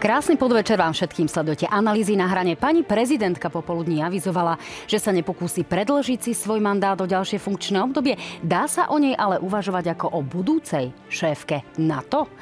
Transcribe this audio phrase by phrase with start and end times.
[0.00, 2.56] Krásny podvečer vám všetkým sledujete analýzy na hrane.
[2.56, 4.56] Pani prezidentka popoludní avizovala,
[4.88, 8.16] že sa nepokúsi predlžiť si svoj mandát do ďalšie funkčné obdobie.
[8.40, 12.32] Dá sa o nej ale uvažovať ako o budúcej šéfke NATO?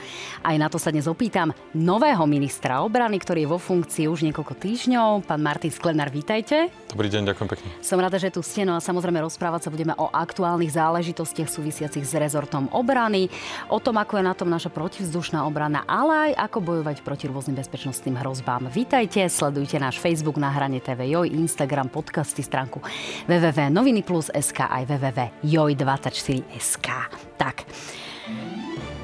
[0.47, 4.55] Aj na to sa dnes opýtam nového ministra obrany, ktorý je vo funkcii už niekoľko
[4.55, 5.27] týždňov.
[5.27, 6.71] Pán Martin Sklenár, vítajte.
[6.95, 7.69] Dobrý deň, ďakujem pekne.
[7.83, 12.07] Som rada, že tu ste, no a samozrejme rozprávať sa budeme o aktuálnych záležitostiach súvisiacich
[12.07, 13.27] s rezortom obrany,
[13.67, 17.48] o tom, ako je na tom naša protivzdušná obrana, ale aj ako bojovať proti rôznym
[17.49, 18.69] rôznym bezpečnostným hrozbám.
[18.69, 22.85] Vítajte, sledujte náš Facebook na hrane TV Joj, Instagram, podcasty, stránku
[23.25, 26.89] www.noviny.sk aj www.joj24.sk.
[27.41, 27.65] Tak,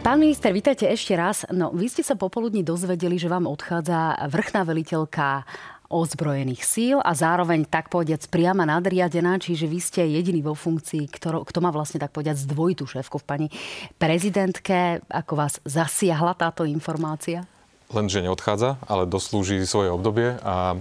[0.05, 1.49] Pán minister, vítajte ešte raz.
[1.49, 5.49] No, vy ste sa popoludní dozvedeli, že vám odchádza vrchná veliteľka
[5.89, 11.49] ozbrojených síl a zároveň tak povediac priama nadriadená, čiže vy ste jediný vo funkcii, kto,
[11.49, 13.49] kto má vlastne tak povediac dvojitú šéfku v pani
[13.97, 15.01] prezidentke.
[15.09, 17.49] Ako vás zasiahla táto informácia?
[17.93, 20.77] Lenže neodchádza, ale doslúži svoje obdobie a,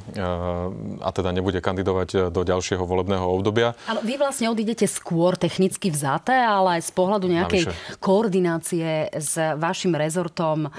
[1.04, 3.76] a teda nebude kandidovať do ďalšieho volebného obdobia.
[3.86, 8.00] Ale vy vlastne odídete skôr technicky vzaté, ale aj z pohľadu nejakej Navyše.
[8.00, 10.72] koordinácie s vašim rezortom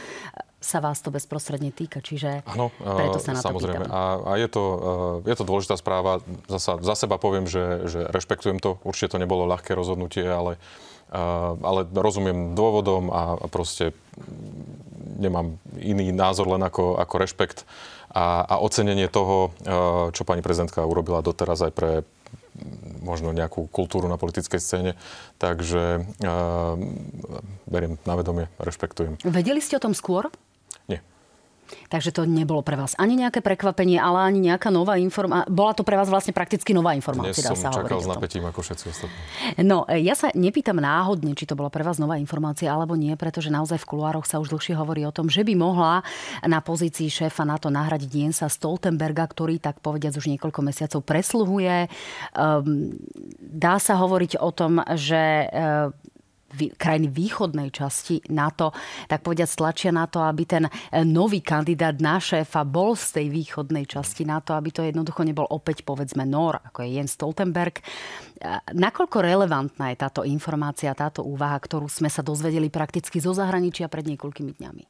[0.64, 3.84] sa vás to bezprostredne týka, čiže ano, preto sa na samozrejme.
[3.84, 3.92] to pýtam.
[3.92, 4.64] A, a je, to,
[5.28, 6.24] je to dôležitá správa.
[6.48, 8.80] Zasa, za seba poviem, že, že rešpektujem to.
[8.80, 10.56] Určite to nebolo ľahké rozhodnutie, ale,
[11.62, 13.94] ale rozumiem dôvodom a, a proste
[15.14, 17.62] nemám iný názor len ako, ako rešpekt
[18.10, 19.54] a, a ocenenie toho,
[20.10, 21.90] čo pani prezidentka urobila doteraz aj pre
[23.02, 24.92] možno nejakú kultúru na politickej scéne.
[25.42, 26.74] Takže uh,
[27.66, 29.20] beriem na vedomie, rešpektujem.
[29.26, 30.30] Vedeli ste o tom skôr?
[31.88, 35.48] Takže to nebolo pre vás ani nejaké prekvapenie, ale ani nejaká nová informácia.
[35.50, 38.60] Bola to pre vás vlastne prakticky nová informácia, Dnes som sa čakal s napätím ako
[38.60, 39.18] všetci ostatní.
[39.64, 43.48] No, ja sa nepýtam náhodne, či to bola pre vás nová informácia alebo nie, pretože
[43.48, 46.04] naozaj v kuloároch sa už dlhšie hovorí o tom, že by mohla
[46.44, 51.88] na pozícii šéfa NATO nahradiť Jensa Stoltenberga, ktorý tak povediac už niekoľko mesiacov presluhuje.
[52.36, 52.96] Um,
[53.40, 55.48] dá sa hovoriť o tom, že
[56.78, 58.72] krajiny východnej časti NATO,
[59.10, 63.26] tak povediať stlačia na to, aby ten e, nový kandidát na šéfa bol z tej
[63.30, 67.80] východnej časti NATO, aby to jednoducho nebol opäť povedzme Nor, ako je Jens Stoltenberg.
[67.80, 67.82] E,
[68.72, 74.06] nakoľko relevantná je táto informácia, táto úvaha, ktorú sme sa dozvedeli prakticky zo zahraničia pred
[74.08, 74.82] niekoľkými dňami?
[74.82, 74.88] E,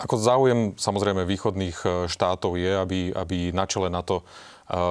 [0.00, 4.24] ako záujem samozrejme východných štátov je, aby, aby na čele NATO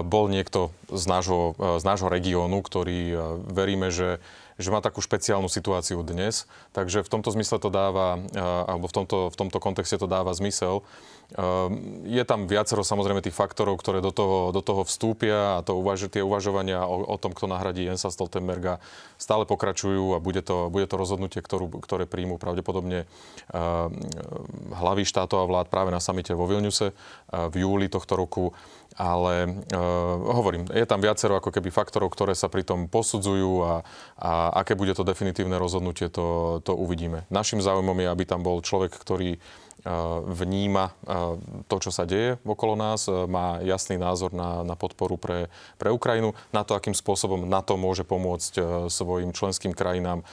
[0.06, 3.18] bol niekto z nášho, z nášho regiónu, ktorý
[3.48, 4.20] veríme, že
[4.60, 6.44] že má takú špeciálnu situáciu dnes.
[6.76, 8.20] Takže v tomto zmysle to dáva,
[8.68, 10.84] alebo v tomto, v tomto kontexte to dáva zmysel.
[12.10, 16.10] Je tam viacero samozrejme tých faktorov, ktoré do toho, do toho vstúpia a to uvaž,
[16.10, 18.82] tie uvažovania o, o tom, kto nahradí Jensa Stoltenberga,
[19.22, 23.06] stále pokračujú a bude to, bude to rozhodnutie, ktorú, ktoré príjmu pravdepodobne
[24.74, 26.98] hlavy štátov a vlád práve na samite vo Vilniuse
[27.30, 28.52] v júli tohto roku.
[29.00, 33.74] Ale uh, hovorím, je tam viacero ako keby faktorov, ktoré sa pri tom posudzujú a,
[34.20, 37.24] a aké bude to definitívne rozhodnutie, to, to uvidíme.
[37.32, 39.40] Našim záujmom je, aby tam bol človek, ktorý
[40.28, 40.92] vníma
[41.72, 45.48] to, čo sa deje okolo nás, má jasný názor na, na podporu pre,
[45.80, 48.60] pre Ukrajinu, na to, akým spôsobom NATO môže pomôcť
[48.92, 50.28] svojim členským krajinám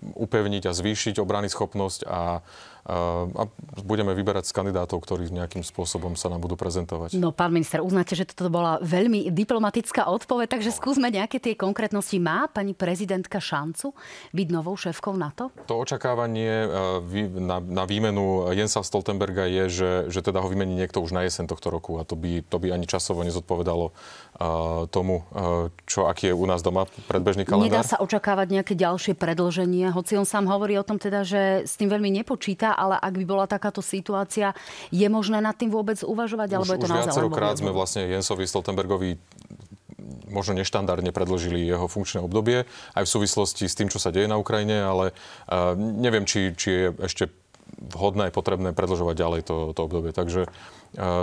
[0.00, 2.40] upevniť a zvýšiť obrany schopnosť a
[2.82, 3.46] a
[3.86, 7.14] budeme vyberať z kandidátov, ktorí nejakým spôsobom sa nám budú prezentovať.
[7.14, 12.18] No, pán minister, uznáte, že toto bola veľmi diplomatická odpoveď, takže skúsme nejaké tie konkrétnosti.
[12.18, 13.94] Má pani prezidentka šancu
[14.34, 15.54] byť novou šéfkou NATO?
[15.70, 16.66] To očakávanie
[17.14, 21.22] e, na, na výmenu Jensa Stoltenberga je, že, že teda ho vymení niekto už na
[21.22, 23.94] jeseň tohto roku a to by, to by ani časovo nezodpovedalo
[24.88, 25.22] tomu,
[25.86, 27.68] čo, aký je u nás doma predbežný kalendár.
[27.68, 31.76] Nedá sa očakávať nejaké ďalšie predlženie, hoci on sám hovorí o tom teda, že s
[31.78, 34.56] tým veľmi nepočíta ale ak by bola takáto situácia,
[34.90, 36.48] je možné nad tým vôbec uvažovať?
[36.56, 39.20] Alebo už, je to už viacerokrát sme vlastne Jensovi Stoltenbergovi
[40.32, 42.64] možno neštandardne predložili jeho funkčné obdobie,
[42.96, 46.68] aj v súvislosti s tým, čo sa deje na Ukrajine, ale uh, neviem, či, či
[46.72, 47.24] je ešte
[47.92, 50.12] vhodné a potrebné predlžovať ďalej to, to obdobie.
[50.16, 50.48] Takže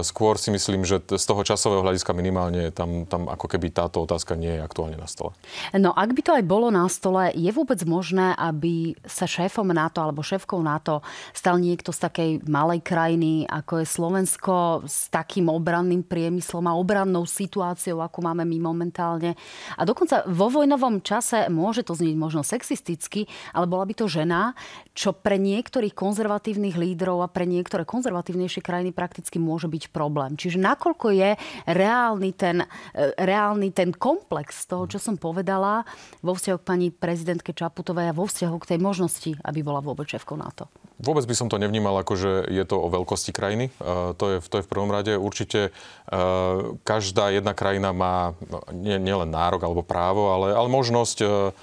[0.01, 4.33] Skôr si myslím, že z toho časového hľadiska minimálne tam, tam ako keby táto otázka
[4.33, 5.37] nie je aktuálne na stole.
[5.77, 10.01] No ak by to aj bolo na stole, je vôbec možné, aby sa šéfom NATO
[10.01, 11.05] alebo šéfkou NATO
[11.35, 14.55] stal niekto z takej malej krajiny, ako je Slovensko,
[14.89, 19.37] s takým obranným priemyslom a obrannou situáciou, ako máme my momentálne.
[19.77, 24.55] A dokonca vo vojnovom čase môže to znieť možno sexisticky, ale bola by to žena,
[24.95, 30.39] čo pre niektorých konzervatívnych lídrov a pre niektoré konzervatívnejšie krajiny prakticky môže môže byť problém.
[30.39, 31.35] Čiže nakoľko je
[31.67, 32.63] reálny ten,
[32.95, 35.83] e, reálny ten komplex toho, čo som povedala
[36.23, 40.07] vo vzťahu k pani prezidentke Čaputovej a vo vzťahu k tej možnosti, aby bola vôbec
[40.07, 40.71] šéfkou NATO?
[40.99, 43.71] Vôbec by som to nevnímal ako, že je to o veľkosti krajiny.
[43.79, 45.15] Uh, to, je, to je v prvom rade.
[45.15, 48.35] Určite uh, každá jedna krajina má
[48.75, 51.55] nielen nie nárok alebo právo, ale, ale možnosť uh,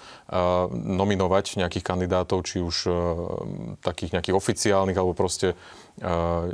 [0.73, 2.91] nominovať nejakých kandidátov, či už
[3.79, 5.55] takých nejakých oficiálnych, alebo proste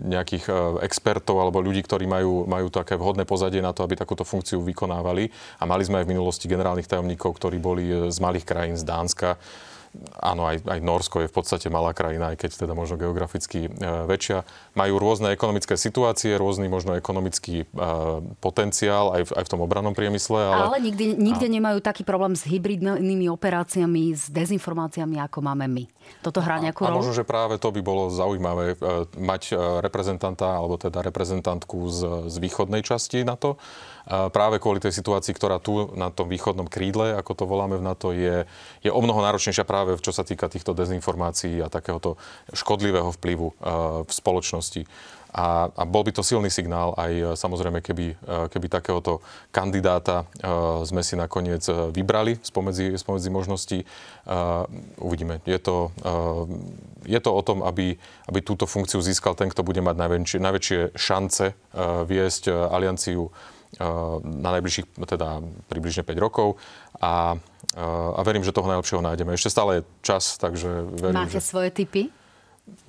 [0.04, 0.44] nejakých
[0.84, 5.32] expertov alebo ľudí, ktorí majú, majú také vhodné pozadie na to, aby takúto funkciu vykonávali.
[5.56, 9.40] A mali sme aj v minulosti generálnych tajomníkov, ktorí boli z malých krajín, z Dánska,
[10.18, 13.70] áno, aj, aj Norsko je v podstate malá krajina, aj keď teda možno geograficky e,
[14.08, 14.48] väčšia.
[14.72, 17.66] Majú rôzne ekonomické situácie, rôzny možno ekonomický e,
[18.40, 20.40] potenciál aj v, aj v tom obrannom priemysle.
[20.40, 21.52] Ale, ale nikdy, nikde a...
[21.52, 25.84] nemajú taký problém s hybridnými operáciami, s dezinformáciami, ako máme my.
[26.24, 26.96] Toto hrá nejakú rolu?
[26.96, 28.76] A možno, že práve to by bolo zaujímavé, e,
[29.20, 31.98] mať reprezentanta alebo teda reprezentantku z,
[32.32, 33.60] z východnej časti NATO
[34.06, 38.10] práve kvôli tej situácii, ktorá tu na tom východnom krídle, ako to voláme v NATO,
[38.10, 38.44] je,
[38.82, 42.18] je o mnoho náročnejšia práve čo sa týka týchto dezinformácií a takéhoto
[42.50, 43.54] škodlivého vplyvu
[44.02, 44.82] v spoločnosti.
[45.32, 48.16] A, a bol by to silný signál aj e, samozrejme, keby, e,
[48.52, 53.78] keby takéhoto kandidáta e, sme si nakoniec vybrali spomedzi, spomedzi možností.
[55.02, 55.42] Uvidíme.
[55.42, 55.90] Je to,
[57.02, 57.98] je to o tom, aby,
[58.30, 61.58] aby túto funkciu získal ten, kto bude mať najväčšie, najväčšie šance
[62.06, 63.34] viesť alianciu
[64.22, 65.40] na najbližších, teda
[65.72, 66.60] približne 5 rokov
[67.00, 67.40] a,
[68.12, 69.32] a verím, že toho najlepšieho nájdeme.
[69.32, 71.48] Ešte stále je čas, takže verím, Máte že...
[71.48, 72.12] svoje typy?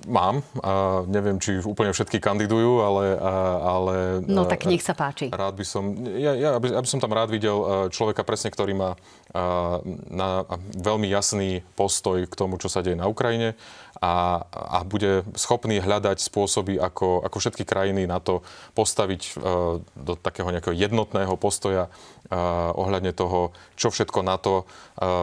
[0.06, 0.46] Mám.
[0.62, 3.18] A neviem, či úplne všetky kandidujú, ale...
[3.58, 5.32] ale no tak nech sa páči.
[5.32, 5.98] Rád by som...
[6.14, 8.94] Ja, ja, aby, aby som tam rád videl človeka presne, ktorý má
[10.14, 10.46] na
[10.78, 13.58] veľmi jasný postoj k tomu, čo sa deje na Ukrajine
[13.98, 18.46] a, a bude schopný hľadať spôsoby, ako, ako všetky krajiny na to
[18.78, 19.40] postaviť
[19.98, 21.90] do takého nejakého jednotného postoja
[22.74, 24.64] ohľadne toho, čo všetko na to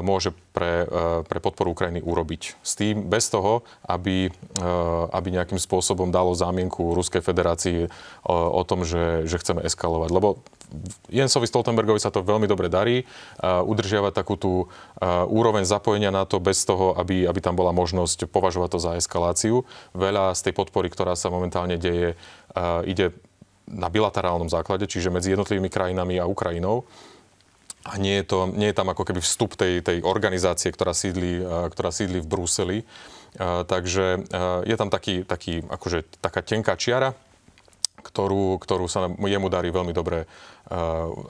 [0.05, 0.85] môže pre,
[1.25, 2.61] pre podporu Ukrajiny urobiť.
[2.61, 4.29] S tým, bez toho, aby,
[5.09, 7.87] aby nejakým spôsobom dalo zámienku Ruskej federácii
[8.27, 10.09] o, o tom, že, že chceme eskalovať.
[10.11, 10.43] Lebo
[11.11, 13.03] Jensovi Stoltenbergovi sa to veľmi dobre darí,
[13.43, 14.71] udržiavať takú tú
[15.27, 19.67] úroveň zapojenia na to bez toho, aby, aby tam bola možnosť považovať to za eskaláciu.
[19.91, 22.15] Veľa z tej podpory, ktorá sa momentálne deje,
[22.87, 23.11] ide
[23.71, 26.83] na bilaterálnom základe, čiže medzi jednotlivými krajinami a Ukrajinou.
[27.81, 31.41] A nie je, to, nie je tam ako keby vstup tej, tej organizácie, ktorá sídli,
[31.41, 32.77] ktorá sídli v Bruseli.
[33.65, 34.05] Takže
[34.69, 37.17] je tam taký, taký, akože, taká tenká čiara,
[38.05, 40.29] ktorú, ktorú sa jemu darí veľmi dobre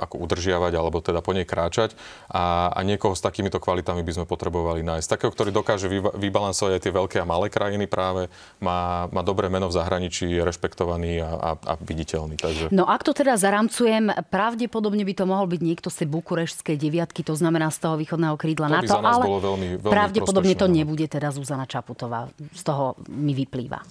[0.01, 1.95] ako udržiavať alebo teda po nej kráčať
[2.27, 5.07] a, a niekoho s takýmito kvalitami by sme potrebovali nájsť.
[5.07, 5.87] Takého, ktorý dokáže
[6.17, 8.27] vybalansovať aj tie veľké a malé krajiny práve,
[8.59, 12.35] má, má dobré meno v zahraničí, je rešpektovaný a, a, a viditeľný.
[12.35, 12.73] Takže...
[12.75, 17.23] No ak to teda zaramcujem, pravdepodobne by to mohol byť niekto z tej bukurešskej deviatky,
[17.23, 21.05] to znamená z toho východného krídla to NATO, ale bolo veľmi, veľmi pravdepodobne to nebude
[21.07, 22.27] teda Zuzana Čaputová.
[22.51, 23.85] Z toho mi vyplýva.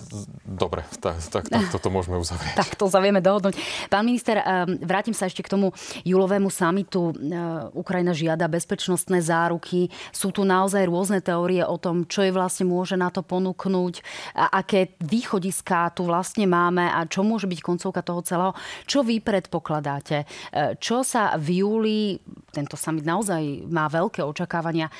[0.44, 2.58] Dobre, tak, tak, tak toto môžeme uzavrieť.
[2.58, 3.54] tak to zavieme dohodnúť.
[3.86, 5.70] Pán minister, ehm, vrátim sa ešte k tomu
[6.02, 7.14] júlovému samitu.
[7.14, 7.38] E,
[7.72, 9.88] Ukrajina žiada bezpečnostné záruky.
[10.10, 14.02] Sú tu naozaj rôzne teórie o tom, čo je vlastne môže na to ponúknuť,
[14.34, 18.52] a aké východiská tu vlastne máme a čo môže byť koncovka toho celého.
[18.84, 20.26] Čo vy predpokladáte?
[20.50, 22.18] E, čo sa v júli,
[22.50, 24.90] tento summit naozaj má veľké očakávania,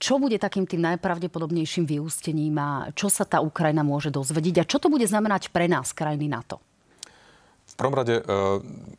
[0.00, 4.80] čo bude takým tým najpravdepodobnejším vyústením a čo sa tá Ukrajina môže dozvedieť a čo
[4.80, 6.69] to bude znamenať pre nás, krajiny NATO?
[7.80, 8.22] Prvom rade, e,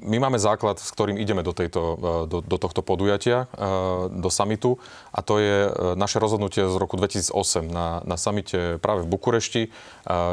[0.01, 4.29] my máme základ, s ktorým ideme do, tejto, e, do, do tohto podujatia, e, do
[4.33, 4.81] samitu
[5.13, 9.63] a to je naše rozhodnutie z roku 2008 na, na samite práve v Bukurešti.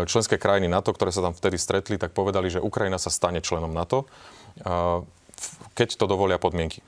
[0.08, 3.74] Členské krajiny NATO, ktoré sa tam vtedy stretli, tak povedali, že Ukrajina sa stane členom
[3.74, 4.08] NATO,
[5.74, 6.80] keď to dovolia podmienky.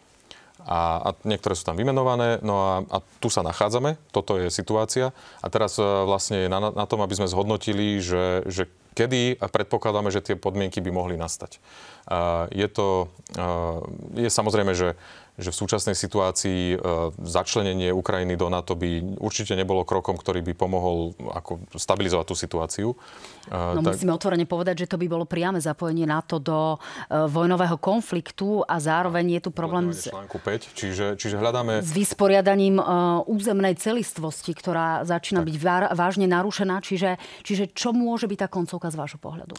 [0.64, 5.10] A, a niektoré sú tam vymenované, no a, a tu sa nachádzame, toto je situácia.
[5.42, 10.24] A teraz vlastne je na, na tom, aby sme zhodnotili, že, že kedy predpokladáme, že
[10.24, 11.62] tie podmienky by mohli nastať.
[12.50, 13.06] Je to,
[14.18, 14.98] je samozrejme, že
[15.38, 16.76] že v súčasnej situácii e,
[17.22, 22.88] začlenenie Ukrajiny do NATO by určite nebolo krokom, ktorý by pomohol ako stabilizovať tú situáciu.
[22.92, 22.96] E,
[23.50, 23.96] no tak...
[23.96, 28.76] musíme otvorene povedať, že to by bolo priame zapojenie NATO do e, vojnového konfliktu a
[28.82, 30.10] zároveň je tu problém s...
[30.10, 31.84] 5, čiže, čiže hľadáme...
[31.84, 32.80] S vysporiadaním
[33.28, 35.48] územnej celistvosti, ktorá začína tak.
[35.52, 35.56] byť
[35.92, 36.80] vážne narušená.
[36.80, 39.54] Čiže, čiže čo môže byť tá koncovka z vášho pohľadu?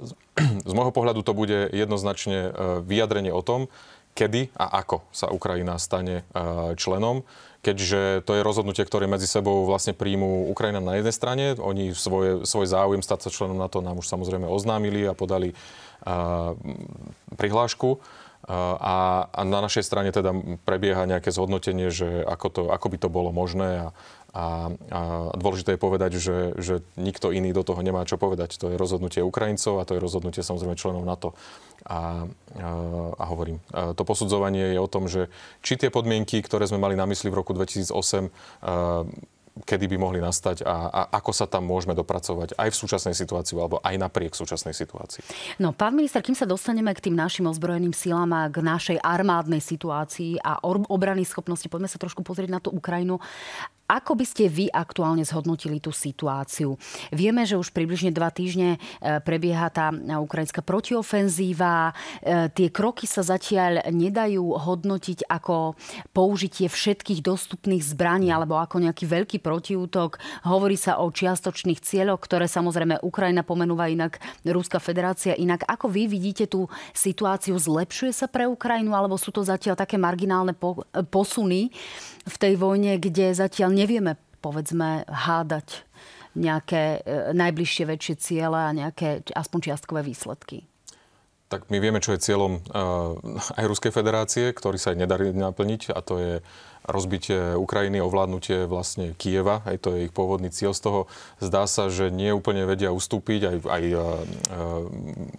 [0.00, 2.50] Z môjho pohľadu to bude jednoznačne
[2.82, 3.68] vyjadrenie o tom,
[4.12, 7.24] kedy a ako sa Ukrajina stane e, členom,
[7.64, 11.44] keďže to je rozhodnutie, ktoré medzi sebou vlastne príjmu Ukrajina na jednej strane.
[11.56, 16.58] Oni svoje, svoj záujem stať sa členom NATO nám už samozrejme oznámili a podali uh,
[17.38, 18.02] prihlášku.
[18.50, 20.34] A, a na našej strane teda
[20.66, 23.88] prebieha nejaké zhodnotenie, že ako, to, ako by to bolo možné a,
[24.32, 25.00] A, a
[25.36, 28.56] dôležité je povedať, že, že nikto iný do toho nemá čo povedať.
[28.64, 31.36] To je rozhodnutie Ukrajincov a to je rozhodnutie samozrejme členov NATO.
[31.84, 32.24] A,
[32.56, 32.68] a,
[33.12, 35.28] a hovorím, a to posudzovanie je o tom, že
[35.60, 39.04] či tie podmienky, ktoré sme mali na mysli v roku 2008, a,
[39.52, 43.52] kedy by mohli nastať a, a ako sa tam môžeme dopracovať aj v súčasnej situácii
[43.60, 45.20] alebo aj napriek súčasnej situácii.
[45.60, 49.60] No, pán minister, kým sa dostaneme k tým našim ozbrojeným sílam a k našej armádnej
[49.60, 53.20] situácii a obrany schopnosti, poďme sa trošku pozrieť na tú Ukrajinu.
[53.92, 56.80] Ako by ste vy aktuálne zhodnotili tú situáciu?
[57.12, 61.92] Vieme, že už približne dva týždne e, prebieha tá ukrajinská protiofenzíva.
[62.24, 65.76] E, tie kroky sa zatiaľ nedajú hodnotiť ako
[66.16, 70.16] použitie všetkých dostupných zbraní alebo ako nejaký veľký protiútok.
[70.48, 75.68] Hovorí sa o čiastočných cieľoch, ktoré samozrejme Ukrajina pomenúva inak Ruská federácia inak.
[75.68, 76.64] Ako vy vidíte tú
[76.96, 77.60] situáciu?
[77.60, 80.56] Zlepšuje sa pre Ukrajinu alebo sú to zatiaľ také marginálne
[81.12, 81.68] posuny
[82.26, 85.86] v tej vojne, kde zatiaľ nevieme, povedzme, hádať
[86.32, 90.64] nejaké e, najbližšie väčšie ciele a nejaké aspoň čiastkové výsledky?
[91.52, 93.12] Tak my vieme, čo je cieľom uh,
[93.60, 96.32] aj Ruskej federácie, ktorý sa aj nedarí naplniť a to je
[96.88, 100.72] rozbitie Ukrajiny, ovládnutie vlastne Kieva, aj to je ich pôvodný cieľ.
[100.72, 101.00] Z toho
[101.44, 104.00] zdá sa, že nie úplne vedia ustúpiť, aj, aj uh,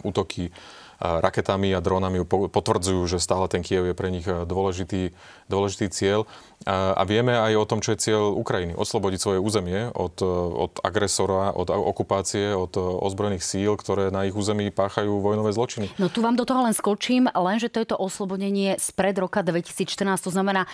[0.06, 0.54] útoky
[1.04, 5.12] raketami a dronami potvrdzujú, že stále ten Kiev je pre nich dôležitý,
[5.52, 6.24] dôležitý cieľ.
[6.64, 8.72] A vieme aj o tom, čo je cieľ Ukrajiny.
[8.72, 14.72] Oslobodiť svoje územie od, od agresora, od okupácie, od ozbrojených síl, ktoré na ich území
[14.72, 15.92] páchajú vojnové zločiny.
[16.00, 20.24] No tu vám do toho len skočím, lenže to je to oslobodenie spred roka 2014,
[20.24, 20.68] to znamená e,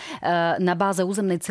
[0.62, 1.42] na báze územnej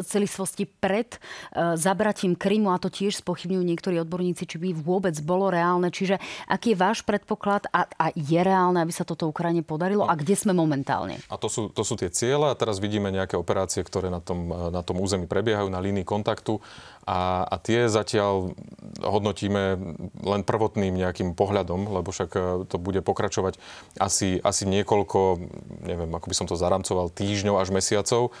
[0.00, 1.20] celistvosti pred
[1.52, 5.92] e, zabratím Krymu a to tiež spochybňujú niektorí odborníci, či by vôbec bolo reálne.
[5.92, 6.16] Čiže
[6.48, 10.38] aký je váš predpoklad a, a je reálne, aby sa toto Ukrajine podarilo a kde
[10.38, 11.18] sme momentálne?
[11.26, 14.18] A to sú, to sú tie ciele a teraz vidíme nejaké operácie operácie, ktoré na
[14.18, 16.58] tom, na tom území prebiehajú, na línii kontaktu.
[17.04, 18.56] A, a tie zatiaľ
[18.98, 19.76] hodnotíme
[20.24, 23.60] len prvotným nejakým pohľadom, lebo však e, to bude pokračovať
[24.00, 25.20] asi, asi niekoľko,
[25.84, 28.32] neviem, ako by som to zaramcoval, týždňov až mesiacov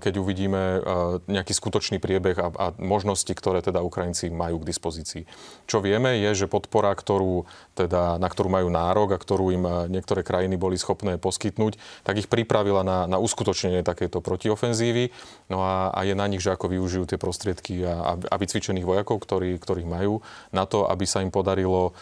[0.00, 0.80] keď uvidíme
[1.28, 5.28] nejaký skutočný priebeh a, a možnosti, ktoré teda Ukrajinci majú k dispozícii.
[5.68, 7.44] Čo vieme je, že podpora, ktorú,
[7.76, 11.76] teda, na ktorú majú nárok a ktorú im niektoré krajiny boli schopné poskytnúť,
[12.08, 15.12] tak ich pripravila na, na uskutočnenie takejto protiofenzívy.
[15.50, 19.18] No a, a je na nich, že ako využijú tie prostriedky a, a vycvičených vojakov,
[19.20, 20.22] ktorí, ktorých majú,
[20.54, 21.92] na to, aby sa im podarilo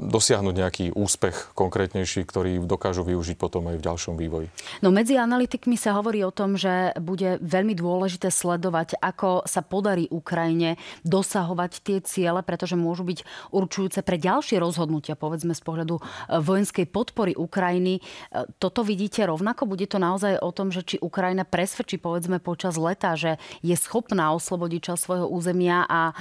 [0.00, 4.48] dosiahnuť nejaký úspech konkrétnejší, ktorý dokážu využiť potom aj v ďalšom vývoji.
[4.80, 10.08] No medzi analytikmi sa hovorí o tom, že bude veľmi dôležité sledovať, ako sa podarí
[10.08, 13.20] Ukrajine dosahovať tie ciele, pretože môžu byť
[13.52, 16.02] určujúce pre ďalšie rozhodnutia, povedzme z pohľadu e,
[16.40, 18.00] vojenskej podpory Ukrajiny.
[18.00, 19.68] E, toto vidíte rovnako?
[19.68, 24.34] Bude to naozaj o tom, že či Ukrajina presvedčí, povedzme počas leta, že je schopná
[24.36, 26.14] oslobodiť čas svojho územia a e,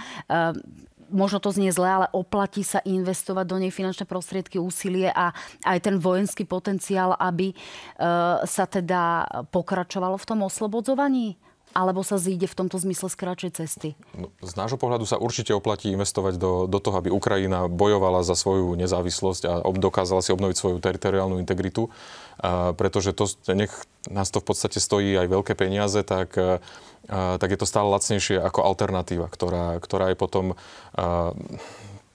[1.11, 5.33] možno to znie zle, ale oplatí sa investovať do nej finančné prostriedky, úsilie a
[5.65, 7.55] aj ten vojenský potenciál, aby e,
[8.45, 11.48] sa teda pokračovalo v tom oslobodzovaní?
[11.73, 13.89] Alebo sa zíde v tomto zmysle z kratšej cesty?
[14.17, 18.33] No, z nášho pohľadu sa určite oplatí investovať do, do toho, aby Ukrajina bojovala za
[18.33, 21.93] svoju nezávislosť a dokázala si obnoviť svoju teritoriálnu integritu.
[22.39, 23.71] A pretože to, nech
[24.09, 26.33] nás to v podstate stojí aj veľké peniaze, tak
[27.09, 30.45] tak je to stále lacnejšie ako alternatíva, ktorá, ktorá je potom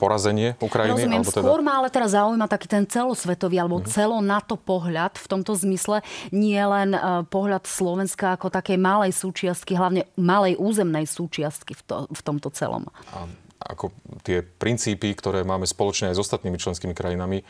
[0.04, 1.00] porazenie Ukrajiny?
[1.00, 1.44] Rozumiem, alebo teda...
[1.49, 4.20] skôr ma ale teraz zaujíma taký ten celosvetový alebo mm-hmm.
[4.20, 6.04] NATO pohľad v tomto zmysle.
[6.28, 11.96] Nie len uh, pohľad Slovenska ako takej malej súčiastky, hlavne malej územnej súčiastky v, to,
[12.12, 12.84] v tomto celom.
[13.16, 13.25] A
[13.64, 17.42] ako tie princípy, ktoré máme spoločne aj s ostatnými členskými krajinami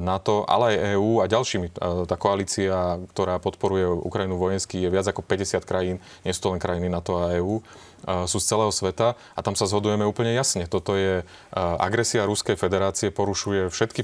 [0.00, 1.76] NATO, ale aj EÚ a ďalšími.
[2.08, 6.60] Tá koalícia, ktorá podporuje Ukrajinu vojensky, je viac ako 50 krajín, nie sú to len
[6.60, 7.60] krajiny NATO a EÚ
[8.00, 10.64] sú z celého sveta a tam sa zhodujeme úplne jasne.
[10.64, 11.20] Toto je
[11.52, 14.00] agresia Ruskej federácie, porušuje všetky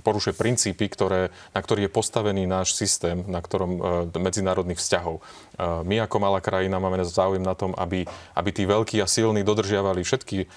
[0.00, 3.76] porušuje princípy, ktoré, na ktorých je postavený náš systém, na ktorom
[4.16, 5.20] medzinárodných vzťahov.
[5.60, 10.00] My ako malá krajina máme záujem na tom, aby, aby tí veľkí a silní dodržiavali
[10.00, 10.48] všetky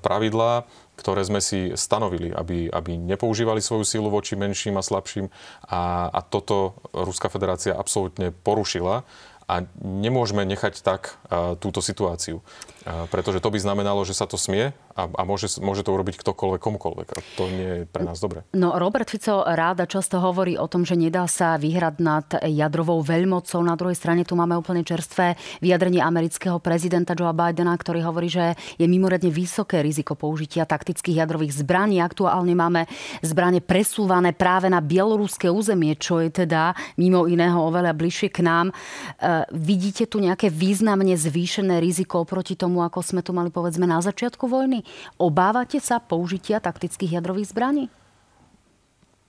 [0.00, 0.64] pravidlá,
[0.96, 5.28] ktoré sme si stanovili, aby, aby nepoužívali svoju silu voči menším a slabším.
[5.68, 9.04] A, a toto Ruská federácia absolútne porušila
[9.46, 11.22] a nemôžeme nechať tak
[11.62, 12.42] túto situáciu.
[12.86, 16.60] Pretože to by znamenalo, že sa to smie a, a môže, môže to urobiť ktokoľvek,
[16.62, 17.08] komukoľvek.
[17.10, 18.46] A to nie je pre nás dobre.
[18.54, 23.58] No Robert Fico ráda často hovorí o tom, že nedá sa vyhrať nad jadrovou veľmocou.
[23.66, 28.54] Na druhej strane tu máme úplne čerstvé vyjadrenie amerického prezidenta Joea Bidena, ktorý hovorí, že
[28.78, 31.98] je mimoriadne vysoké riziko použitia taktických jadrových zbraní.
[31.98, 32.86] Aktuálne máme
[33.18, 36.70] zbranie presúvané práve na bieloruské územie, čo je teda
[37.02, 38.70] mimo iného oveľa bližšie k nám.
[38.70, 44.02] Uh, vidíte tu nejaké významne zvýšené riziko proti tomu, ako sme tu mali povedzme na
[44.02, 44.82] začiatku vojny?
[45.16, 47.88] Obávate sa použitia taktických jadrových zbraní?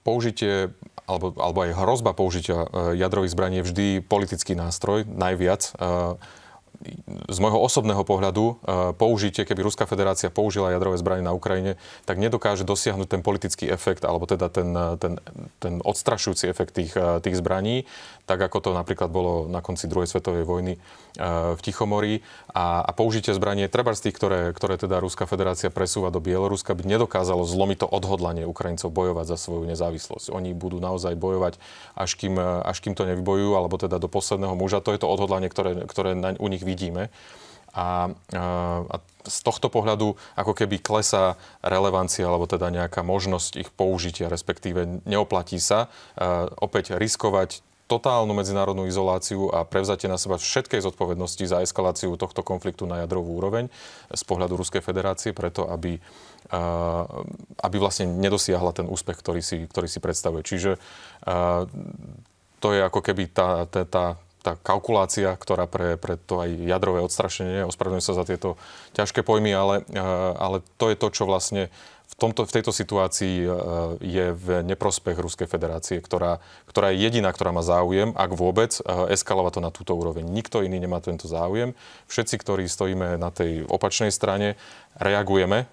[0.08, 0.72] Použitie
[1.08, 5.72] alebo, alebo aj hrozba použitia jadrových zbraní je vždy politický nástroj, najviac
[7.28, 8.54] z môjho osobného pohľadu e,
[8.94, 14.06] použitie, keby Ruská federácia použila jadrové zbranie na Ukrajine, tak nedokáže dosiahnuť ten politický efekt,
[14.06, 14.70] alebo teda ten,
[15.02, 15.18] ten,
[15.58, 17.90] ten odstrašujúci efekt tých, e, tých zbraní,
[18.30, 20.80] tak ako to napríklad bolo na konci druhej svetovej vojny e,
[21.58, 22.22] v Tichomorí.
[22.54, 26.78] A, a použitie zbranie, treba z tých, ktoré, ktoré teda Ruská federácia presúva do Bieloruska,
[26.78, 30.30] by nedokázalo zlomiť to odhodlanie Ukrajincov bojovať za svoju nezávislosť.
[30.30, 31.58] Oni budú naozaj bojovať,
[31.98, 34.86] až kým, až kým to nevybojujú, alebo teda do posledného muža.
[34.86, 37.08] To je to odhodlanie, ktoré, ktoré na, u nich vidíme.
[37.72, 38.96] A, a
[39.28, 45.62] z tohto pohľadu ako keby klesá relevancia alebo teda nejaká možnosť ich použitia, respektíve neoplatí
[45.62, 52.20] sa uh, opäť riskovať totálnu medzinárodnú izoláciu a prevzatie na seba všetkej zodpovednosti za eskaláciu
[52.20, 53.72] tohto konfliktu na jadrovú úroveň
[54.12, 55.96] z pohľadu Ruskej federácie, preto aby,
[57.64, 60.44] aby vlastne nedosiahla ten úspech, ktorý si, ktorý si predstavuje.
[60.44, 60.76] Čiže
[62.60, 67.68] to je ako keby tá, tá tá kalkulácia, ktorá pre, pre to aj jadrové odstrašenie,
[67.68, 68.56] ospravedlňujem sa za tieto
[68.96, 69.84] ťažké pojmy, ale,
[70.40, 71.68] ale to je to, čo vlastne
[72.08, 73.36] v, tomto, v tejto situácii
[74.00, 78.80] je v neprospech Ruskej federácie, ktorá, ktorá je jediná, ktorá má záujem, ak vôbec,
[79.12, 80.24] eskalovať to na túto úroveň.
[80.24, 81.76] Nikto iný nemá tento záujem.
[82.08, 84.56] Všetci, ktorí stojíme na tej opačnej strane,
[84.96, 85.68] reagujeme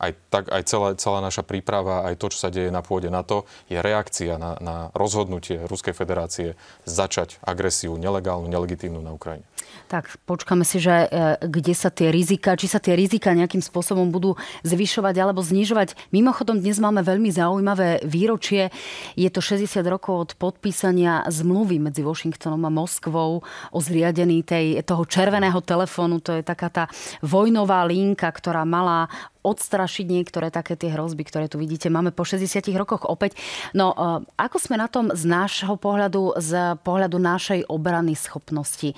[0.00, 3.44] aj, tak, aj celá, celá naša príprava, aj to, čo sa deje na pôde NATO,
[3.68, 6.56] je reakcia na, na rozhodnutie Ruskej federácie
[6.88, 9.44] začať agresiu nelegálnu, nelegitímnu na Ukrajine.
[9.90, 11.06] Tak počkáme si, že e,
[11.42, 15.98] kde sa tie rizika, či sa tie rizika nejakým spôsobom budú zvyšovať alebo znižovať.
[16.14, 18.70] Mimochodom, dnes máme veľmi zaujímavé výročie.
[19.18, 23.42] Je to 60 rokov od podpísania zmluvy medzi Washingtonom a Moskvou
[23.74, 26.22] o zriadení tej, toho červeného telefónu.
[26.22, 26.84] To je taká tá
[27.18, 31.88] vojnová linka, ktorá mala odstrašiť niektoré také tie hrozby, ktoré tu vidíte.
[31.88, 33.40] Máme po 60 rokoch opäť.
[33.72, 38.92] No, e, ako sme na tom z nášho pohľadu, z pohľadu našej obrany schopnosti?
[38.92, 38.96] E,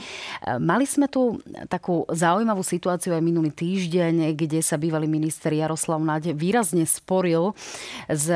[0.59, 1.39] mali sme tu
[1.71, 7.55] takú zaujímavú situáciu aj minulý týždeň, kde sa bývalý minister Jaroslav Náď výrazne sporil
[8.11, 8.27] s,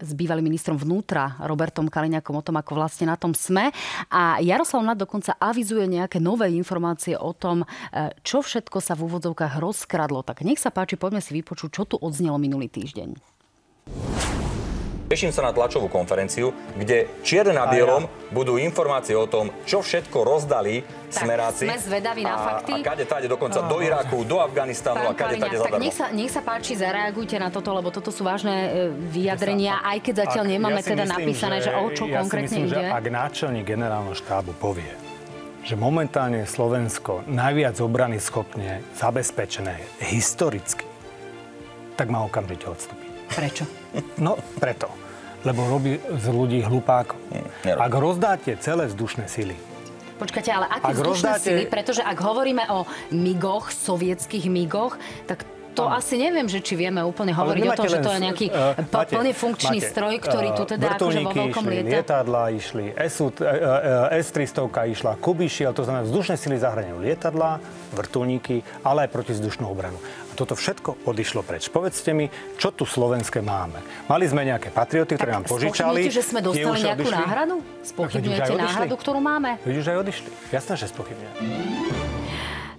[0.00, 3.68] s bývalým ministrom vnútra Robertom Kaliňakom o tom, ako vlastne na tom sme.
[4.08, 9.12] A Jaroslav Náď dokonca avizuje nejaké nové informácie o tom, e, čo všetko sa v
[9.12, 10.24] úvodzovkách rozkradlo.
[10.24, 13.18] Tak nech sa páči, poďme si vypočuť, čo tu odznelo minulý týždeň.
[15.12, 18.32] Teším sa na tlačovú konferenciu, kde čierne na bielom ja.
[18.32, 20.80] budú informácie o tom, čo všetko rozdali
[21.12, 21.68] tak, smeráci.
[21.68, 22.72] sme zvedaví na fakty.
[22.72, 23.68] A, a kade tade dokonca oh.
[23.68, 25.76] do Iraku, do Afganistanu Pán a kade tade zadarmo.
[25.76, 28.68] Tak nech sa, nech sa páči, zareagujte na toto, lebo toto sú vážne e,
[29.12, 32.24] vyjadrenia, aj keď zatiaľ ak, nemáme ja teda myslím, napísané, že, že o čo ja
[32.24, 32.80] konkrétne myslím, ide.
[32.80, 34.92] Že ak náčelník generálneho štábu povie,
[35.60, 39.76] že momentálne Slovensko najviac obrany schopne zabezpečené
[40.08, 40.88] historicky,
[42.02, 43.10] tak má okamžite odstúpiť.
[43.30, 43.64] Prečo?
[44.18, 44.90] No, preto.
[45.46, 47.14] Lebo robí z ľudí hlupákov.
[47.62, 49.54] Ak rozdáte celé vzdušné sily,
[50.18, 51.46] Počkajte, ale aké vzdušné rozdáte...
[51.50, 51.62] sily?
[51.66, 54.94] Pretože ak hovoríme o migoch, sovietských migoch,
[55.26, 55.42] tak
[55.74, 55.98] to ano.
[55.98, 59.12] asi neviem, že či vieme úplne hovoriť o tom, že to je nejaký uh, máte,
[59.16, 61.90] plne funkčný máte, stroj, ktorý tu teda akože vo veľkom išli, lieta.
[61.96, 67.58] lietadla išli, uh, S-300 išla, Kubišiel, to znamená vzdušné sily zahraňujú lietadla,
[67.96, 69.96] vrtulníky, ale aj protizdušnú obranu.
[70.32, 71.68] Toto všetko odišlo preč.
[71.68, 73.78] Povedzte mi, čo tu slovenské máme?
[74.08, 76.08] Mali sme nejaké patrioty, ktoré nám požičali.
[76.08, 77.16] že sme dostali nejakú odišli?
[77.20, 77.56] náhradu?
[77.84, 79.60] Spochybňujete náhradu, ktorú máme?
[79.68, 80.30] Vidíš, aj odišli.
[80.50, 82.21] Jasné, že spochybňujem.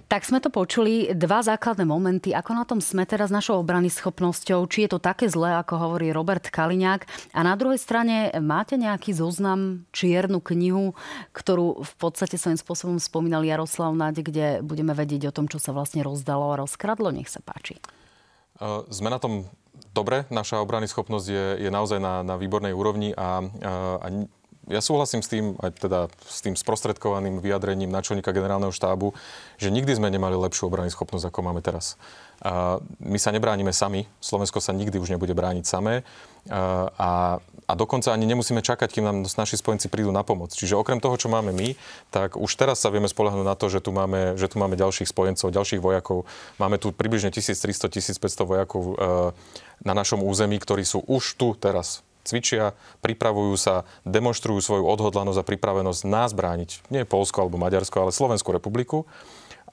[0.04, 2.36] Tak sme to počuli, dva základné momenty.
[2.36, 4.62] Ako na tom sme teraz našou obrany schopnosťou?
[4.68, 7.34] Či je to také zlé, ako hovorí Robert Kaliňák?
[7.34, 10.92] A na druhej strane, máte nejaký zoznam, čiernu knihu,
[11.32, 15.74] ktorú v podstate svojím spôsobom spomínal Jaroslav Náď, kde budeme vedieť o tom, čo sa
[15.74, 17.10] vlastne rozdalo a rozkradlo?
[17.10, 17.80] Nech sa páči.
[18.92, 19.48] Sme na tom
[19.90, 20.28] dobre.
[20.30, 23.42] Naša obrany schopnosť je, je naozaj na, na výbornej úrovni a,
[23.98, 24.06] a
[24.68, 29.12] ja súhlasím s tým, aj teda s tým sprostredkovaným vyjadrením náčelníka generálneho štábu,
[29.60, 32.00] že nikdy sme nemali lepšiu obrany schopnosť, ako máme teraz.
[32.44, 36.04] A my sa nebránime sami, Slovensko sa nikdy už nebude brániť samé
[36.52, 40.52] a, a dokonca ani nemusíme čakať, kým nám naši spojenci prídu na pomoc.
[40.52, 41.72] Čiže okrem toho, čo máme my,
[42.12, 45.08] tak už teraz sa vieme spolahnúť na to, že tu máme, že tu máme ďalších
[45.08, 46.28] spojencov, ďalších vojakov.
[46.60, 49.00] Máme tu približne 1300-1500 vojakov
[49.80, 52.72] na našom území, ktorí sú už tu teraz cvičia,
[53.04, 56.88] pripravujú sa, demonstrujú svoju odhodlanosť a pripravenosť nás brániť.
[56.88, 59.04] Nie Polsko alebo Maďarsko, ale Slovenskú republiku.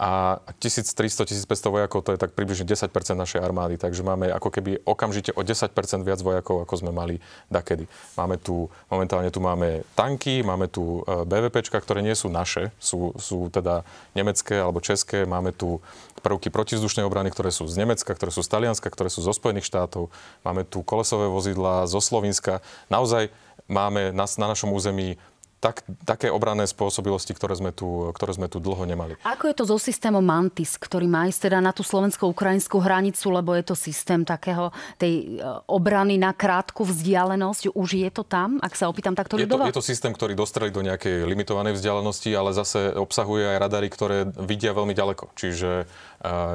[0.01, 5.29] a 1300-1500 vojakov to je tak približne 10% našej armády, takže máme ako keby okamžite
[5.37, 7.21] o 10% viac vojakov, ako sme mali
[7.53, 7.85] dakedy.
[8.17, 13.13] Máme tu, momentálne tu máme tanky, máme tu e, BVPčka, ktoré nie sú naše, sú,
[13.21, 13.85] sú teda
[14.17, 15.77] nemecké alebo české, máme tu
[16.21, 19.67] prvky protizdušnej obrany, ktoré sú z Nemecka, ktoré sú z Talianska, ktoré sú zo Spojených
[19.67, 20.13] štátov,
[20.45, 22.61] máme tu kolesové vozidla zo Slovenska.
[22.87, 23.33] Naozaj
[23.65, 25.17] máme na, na našom území
[25.61, 29.13] tak, také obranné spôsobilosti, ktoré sme, tu, ktoré sme tu dlho nemali.
[29.21, 33.53] Ako je to so systémom Mantis, ktorý má ísť teda na tú slovensko-ukrajinskú hranicu, lebo
[33.53, 37.77] je to systém takého tej e, obrany na krátku vzdialenosť.
[37.77, 40.73] Už je to tam, ak sa opýtam takto je to, je to systém, ktorý dostreli
[40.73, 45.29] do nejakej limitovanej vzdialenosti, ale zase obsahuje aj radary, ktoré vidia veľmi ďaleko.
[45.37, 45.85] Čiže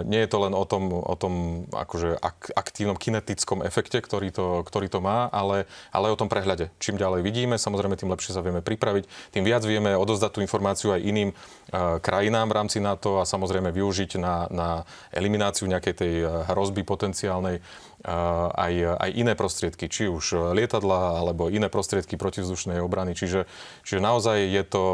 [0.07, 4.63] nie je to len o tom, o tom akože ak, aktívnom kinetickom efekte, ktorý to,
[4.63, 6.71] ktorý to má, ale, ale o tom prehľade.
[6.79, 10.95] Čím ďalej vidíme, samozrejme, tým lepšie sa vieme pripraviť, tým viac vieme odozdať tú informáciu
[10.95, 14.69] aj iným uh, krajinám v rámci NATO a samozrejme využiť na, na
[15.11, 16.15] elimináciu nejakej tej
[16.47, 23.19] hrozby potenciálnej uh, aj, aj iné prostriedky, či už lietadla alebo iné prostriedky protivzdušnej obrany.
[23.19, 23.51] Čiže,
[23.83, 24.85] čiže naozaj je to,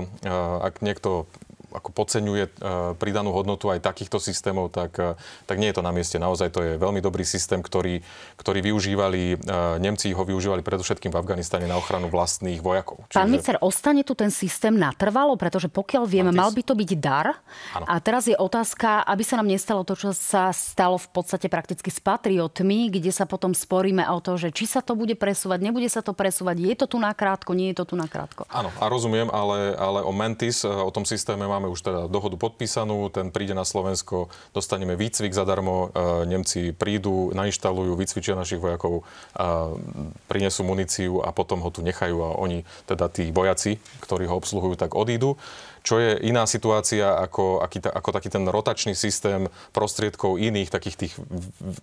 [0.64, 1.28] ak niekto
[1.74, 2.50] ako podceňuje e,
[2.96, 5.16] pridanú hodnotu aj takýchto systémov, tak, e,
[5.48, 6.16] tak nie je to na mieste.
[6.20, 8.04] Naozaj to je veľmi dobrý systém, ktorý,
[8.36, 9.36] ktorý využívali, e,
[9.80, 13.04] Nemci ho využívali predovšetkým v Afganistane na ochranu vlastných vojakov.
[13.08, 13.18] Čiže...
[13.18, 15.34] Pán Micer, ostane tu ten systém natrvalo?
[15.36, 17.40] Pretože pokiaľ vieme, mal by to byť dar.
[17.76, 17.84] Ano.
[17.88, 21.88] A teraz je otázka, aby sa nám nestalo to, čo sa stalo v podstate prakticky
[21.88, 25.86] s patriotmi, kde sa potom sporíme o to, že či sa to bude presúvať, nebude
[25.86, 28.46] sa to presúvať, je to tu nakrátko, nie je to tu nakrátko.
[28.50, 33.12] Áno, a rozumiem, ale, ale o Mantis, o tom systéme máme už teda dohodu podpísanú,
[33.12, 39.04] ten príde na Slovensko, dostaneme výcvik zadarmo, e, Nemci prídu, nainštalujú, vycvičia našich vojakov,
[40.26, 44.74] prinesú muníciu a potom ho tu nechajú a oni, teda tí vojaci, ktorí ho obsluhujú,
[44.78, 45.36] tak odídu.
[45.82, 51.14] Čo je iná situácia ako, aký, ako taký ten rotačný systém prostriedkov iných, takých tých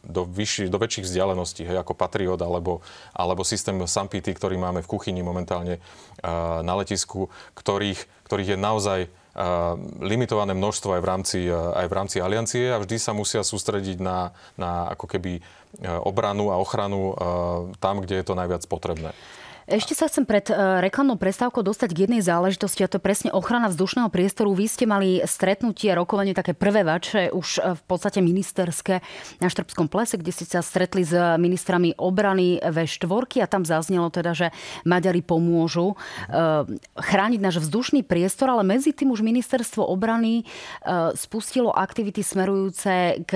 [0.07, 2.79] do, vyšší, do väčších vzdialeností, hej, ako Patriot alebo,
[3.11, 5.83] alebo systém Sampity, ktorý máme v kuchyni momentálne
[6.23, 7.27] uh, na letisku,
[7.59, 8.99] ktorých, ktorých je naozaj
[10.01, 14.33] limitované množstvo aj v rámci, aj v rámci aliancie a vždy sa musia sústrediť na,
[14.57, 15.39] na ako keby
[16.01, 17.13] obranu a ochranu
[17.77, 19.13] tam, kde je to najviac potrebné.
[19.69, 23.29] Ešte sa chcem pred e, reklamnou prestávkou dostať k jednej záležitosti a to je presne
[23.29, 24.49] ochrana vzdušného priestoru.
[24.57, 29.05] Vy ste mali stretnutie, rokovanie také prvé vaše, už e, v podstate ministerské
[29.37, 34.33] na Štrbskom plese, kde ste sa stretli s ministrami obrany V4 a tam zaznelo teda,
[34.33, 34.47] že
[34.89, 35.95] Maďari pomôžu e,
[36.97, 40.49] chrániť náš vzdušný priestor, ale medzi tým už ministerstvo obrany
[41.13, 43.33] spustilo aktivity smerujúce k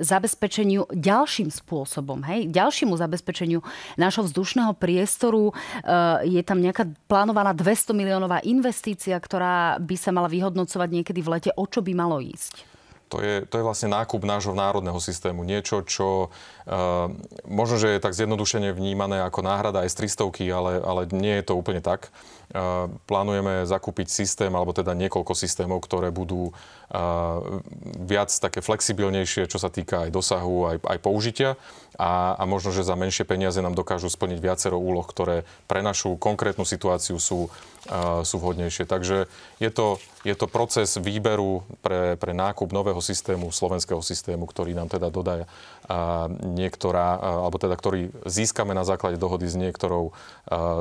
[0.00, 3.60] zabezpečeniu ďalším spôsobom, hej, ďalšiemu zabezpečeniu
[4.00, 5.52] nášho vzdušného priestoru
[6.28, 11.50] je tam nejaká plánovaná 200 miliónová investícia, ktorá by sa mala vyhodnocovať niekedy v lete.
[11.56, 12.73] O čo by malo ísť?
[13.14, 15.46] To je, to je vlastne nákup nášho národného systému.
[15.46, 16.34] Niečo, čo
[16.66, 17.06] uh,
[17.46, 21.46] možno, že je tak zjednodušene vnímané ako náhrada aj z 300 ale, ale nie je
[21.46, 22.10] to úplne tak.
[22.50, 27.62] Uh, plánujeme zakúpiť systém, alebo teda niekoľko systémov, ktoré budú uh,
[28.02, 31.54] viac také flexibilnejšie, čo sa týka aj dosahu, aj, aj použitia.
[31.94, 36.18] A, a možno, že za menšie peniaze nám dokážu splniť viacero úloh, ktoré pre našu
[36.18, 37.46] konkrétnu situáciu sú,
[38.24, 38.88] sú vhodnejšie.
[38.88, 39.28] Takže
[39.60, 44.88] je to, je to proces výberu pre, pre nákup nového systému, slovenského systému, ktorý nám
[44.88, 45.44] teda dodá
[46.42, 50.16] niektorá, alebo teda ktorý získame na základe dohody s niektorou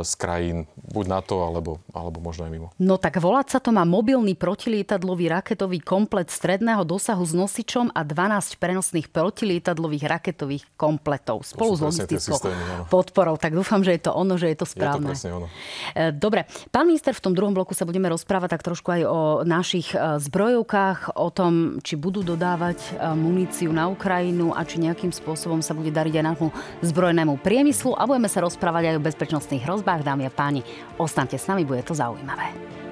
[0.04, 2.68] z krajín, buď NATO, alebo, alebo možno aj mimo.
[2.80, 8.02] No tak volať sa to má mobilný protilietadlový raketový komplet stredného dosahu s nosičom a
[8.04, 12.39] 12 prenosných protilietadlových raketových kompletov spolu s logistickou
[12.88, 13.36] podporou.
[13.36, 15.13] Tak dúfam, že je to ono, že je to správne.
[15.13, 15.48] Je to ono.
[15.96, 16.48] E, dobre.
[16.72, 20.20] Pán minister, v tom druhom bloku sa budeme rozprávať tak trošku aj o našich e,
[20.20, 25.73] zbrojovkách, o tom, či budú dodávať e, muníciu na Ukrajinu a či nejakým spôsobom sa
[25.73, 26.49] bude dariť aj nášmu
[26.86, 30.62] zbrojnému priemyslu a budeme sa rozprávať aj o bezpečnostných hrozbách, dámy a páni.
[31.01, 32.83] Ostaňte s nami, bude to zaujímavé.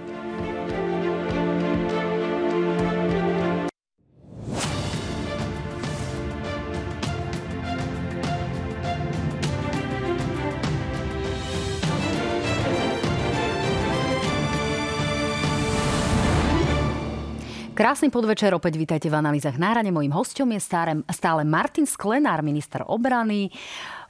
[17.81, 19.89] Krásny podvečer, opäť vítajte v analýzach nárane.
[19.89, 23.49] Mojím hostom je stále, stále Martin Sklenár, minister obrany.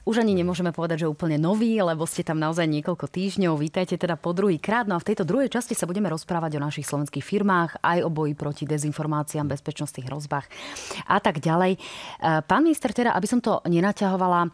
[0.02, 3.54] Už ani nemôžeme povedať, že úplne nový, lebo ste tam naozaj niekoľko týždňov.
[3.54, 4.90] Vítajte teda po druhý krát.
[4.90, 8.10] No a v tejto druhej časti sa budeme rozprávať o našich slovenských firmách, aj o
[8.10, 10.46] boji proti dezinformáciám, bezpečnostných hrozbách
[11.06, 11.78] a tak ďalej.
[11.78, 11.80] E,
[12.42, 14.50] pán minister, teda, aby som to nenaťahovala, e,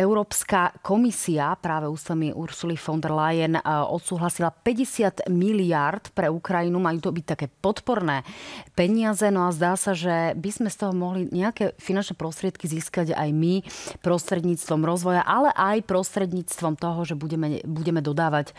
[0.00, 6.80] Európska komisia práve ústami Ursuly von der Leyen e, odsúhlasila 50 miliard pre Ukrajinu.
[6.80, 8.24] Majú to byť také podporné
[8.72, 13.12] peniaze, no a zdá sa, že by sme z toho mohli nejaké finančné prostriedky získať
[13.12, 13.60] aj my
[14.00, 18.54] prostredníctvom prostredníctvom rozvoja, ale aj prostredníctvom toho, že budeme, budeme dodávať e,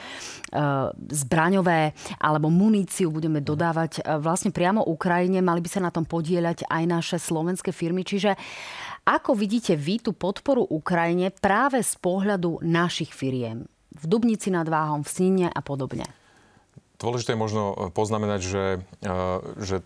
[1.15, 5.39] zbraňové alebo muníciu, budeme dodávať e, vlastne priamo Ukrajine.
[5.39, 8.04] Mali by sa na tom podieľať aj naše slovenské firmy.
[8.04, 8.36] Čiže
[9.08, 13.65] ako vidíte vy tú podporu Ukrajine práve z pohľadu našich firiem?
[13.91, 16.08] V Dubnici nad Váhom, v Sníne a podobne.
[17.00, 17.63] Dôležité je možno
[17.95, 18.65] poznamenať, že,
[19.00, 19.10] e,
[19.63, 19.80] že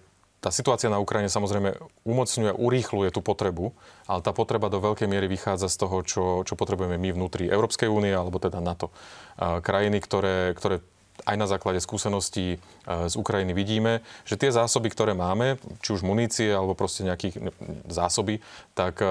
[0.45, 1.73] tá situácia na Ukrajine samozrejme
[2.05, 3.73] umocňuje, urýchluje tú potrebu,
[4.05, 7.89] ale tá potreba do veľkej miery vychádza z toho, čo, čo potrebujeme my vnútri Európskej
[7.89, 8.93] únie alebo teda NATO.
[9.41, 10.85] Krajiny, ktoré, ktoré
[11.25, 16.53] aj na základe skúseností z Ukrajiny vidíme, že tie zásoby, ktoré máme, či už munície
[16.53, 17.49] alebo proste nejakých
[17.89, 18.37] zásoby,
[18.77, 19.01] tak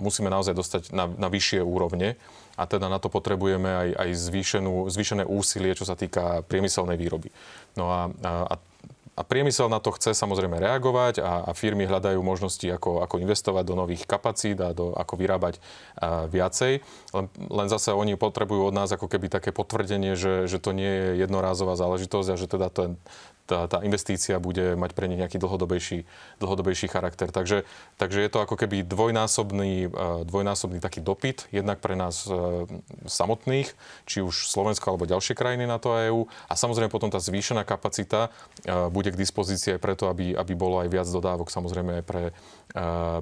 [0.00, 2.16] musíme naozaj dostať na, na vyššie úrovne
[2.56, 7.28] a teda na to potrebujeme aj, aj zvýšenú, zvýšené úsilie, čo sa týka priemyselnej výroby.
[7.76, 8.71] No a, a, a
[9.12, 13.64] a priemysel na to chce samozrejme reagovať a, a firmy hľadajú možnosti, ako, ako investovať
[13.68, 15.60] do nových kapacít a do, ako vyrábať
[16.00, 16.80] a, viacej.
[17.12, 20.88] Len, len zase oni potrebujú od nás ako keby také potvrdenie, že, že to nie
[20.88, 22.96] je jednorázová záležitosť a že teda ten,
[23.46, 26.06] tá, tá investícia bude mať pre nich nejaký dlhodobejší,
[26.38, 27.28] dlhodobejší charakter.
[27.34, 27.66] Takže,
[27.98, 32.32] takže je to ako keby dvojnásobný, e, dvojnásobný taký dopyt, jednak pre nás e,
[33.06, 33.74] samotných,
[34.06, 38.30] či už Slovensko alebo ďalšie krajiny na to EÚ a samozrejme potom tá zvýšená kapacita
[38.62, 42.24] e, bude k dispozícii aj preto, aby, aby bolo aj viac dodávok samozrejme aj pre,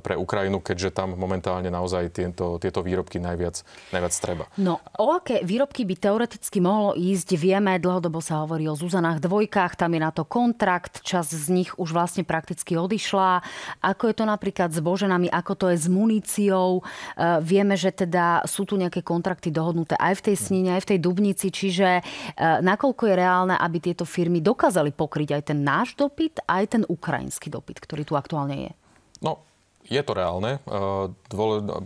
[0.01, 4.45] pre Ukrajinu, keďže tam momentálne naozaj tieto, tieto výrobky najviac, najviac treba.
[4.55, 9.75] No, o aké výrobky by teoreticky mohlo ísť, vieme, dlhodobo sa hovorí o Zuzanách dvojkách,
[9.75, 13.41] tam je na to to kontrakt, čas z nich už vlastne prakticky odišla.
[13.81, 16.85] Ako je to napríklad s boženami, ako to je s muníciou.
[17.17, 20.91] E, vieme, že teda sú tu nejaké kontrakty dohodnuté aj v tej snine, aj v
[20.93, 22.03] tej Dubnici, čiže e,
[22.61, 27.49] nakoľko je reálne, aby tieto firmy dokázali pokryť aj ten náš dopyt, aj ten ukrajinský
[27.49, 28.73] dopyt, ktorý tu aktuálne je?
[29.25, 29.41] No,
[29.91, 30.59] je to reálne e,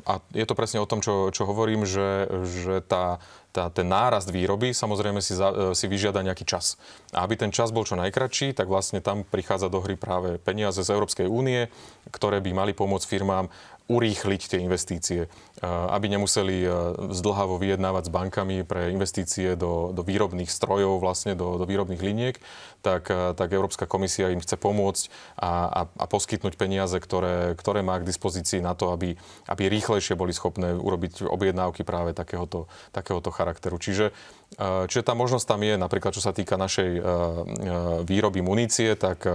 [0.05, 3.19] a je to presne o tom, čo, čo hovorím, že, že tá
[3.55, 6.75] tá, ten nárast výroby samozrejme si, za, e, si vyžiada nejaký čas.
[7.15, 10.83] A aby ten čas bol čo najkračší, tak vlastne tam prichádza do hry práve peniaze
[10.83, 11.71] z Európskej únie,
[12.11, 13.47] ktoré by mali pomôcť firmám
[13.85, 15.29] urýchliť tie investície, e,
[15.65, 16.69] aby nemuseli e,
[17.13, 22.37] zdlhavo vyjednávať s bankami pre investície do, do výrobných strojov, vlastne do, do výrobných liniek,
[22.85, 25.09] tak, tak Európska komisia im chce pomôcť
[25.41, 29.17] a, a, a poskytnúť peniaze, ktoré, ktoré má k dispozícii na to, aby,
[29.49, 33.81] aby rýchlejšie boli schopné urobiť objednávky práve takéhoto, takéhoto charakteru.
[33.81, 34.13] Čiže,
[34.87, 37.03] čiže tá možnosť tam je, napríklad čo sa týka našej e, e,
[38.07, 39.27] výroby munície, tak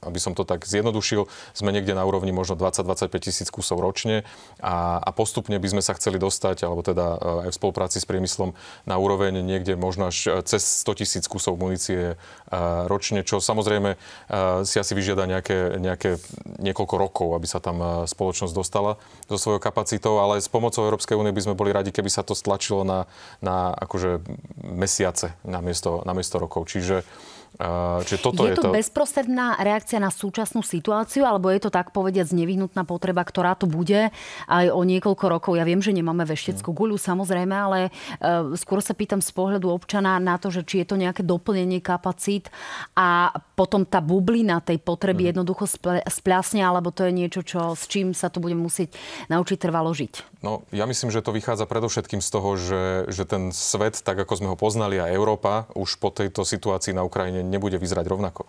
[0.00, 4.24] aby som to tak zjednodušil, sme niekde na úrovni možno 20-25 tisíc kusov ročne
[4.60, 8.56] a, a postupne by sme sa chceli dostať, alebo teda aj v spolupráci s priemyslom
[8.88, 12.16] na úroveň niekde možno až cez 100 tisíc kusov munície
[12.86, 13.98] ročne, čo samozrejme
[14.62, 16.10] si asi vyžiada nejaké, nejaké
[16.62, 21.34] niekoľko rokov, aby sa tam spoločnosť dostala so svojou kapacitou, ale s pomocou Európskej únie
[21.34, 23.10] by sme boli radi, keby sa to stlačilo na,
[23.42, 24.22] na akože
[24.62, 26.68] mesiace namiesto, namiesto rokov.
[26.70, 27.06] Čiže
[28.04, 31.88] Čiže toto je, je to, to bezprostredná reakcia na súčasnú situáciu, alebo je to tak
[31.88, 34.12] povediať nevyhnutná potreba, ktorá tu bude
[34.44, 35.52] aj o niekoľko rokov?
[35.56, 40.20] Ja viem, že nemáme vešteckú guľu, samozrejme, ale uh, skôr sa pýtam z pohľadu občana
[40.20, 42.52] na to, že či je to nejaké doplnenie kapacít
[42.92, 45.28] a potom tá bublina tej potreby mm.
[45.32, 45.64] jednoducho
[46.04, 48.92] spľasne, alebo to je niečo, čo, s čím sa tu budeme musieť
[49.32, 50.35] naučiť trvalo žiť?
[50.46, 54.32] No, ja myslím, že to vychádza predovšetkým z toho, že, že ten svet, tak ako
[54.38, 58.46] sme ho poznali, a Európa už po tejto situácii na Ukrajine nebude vyzerať rovnako.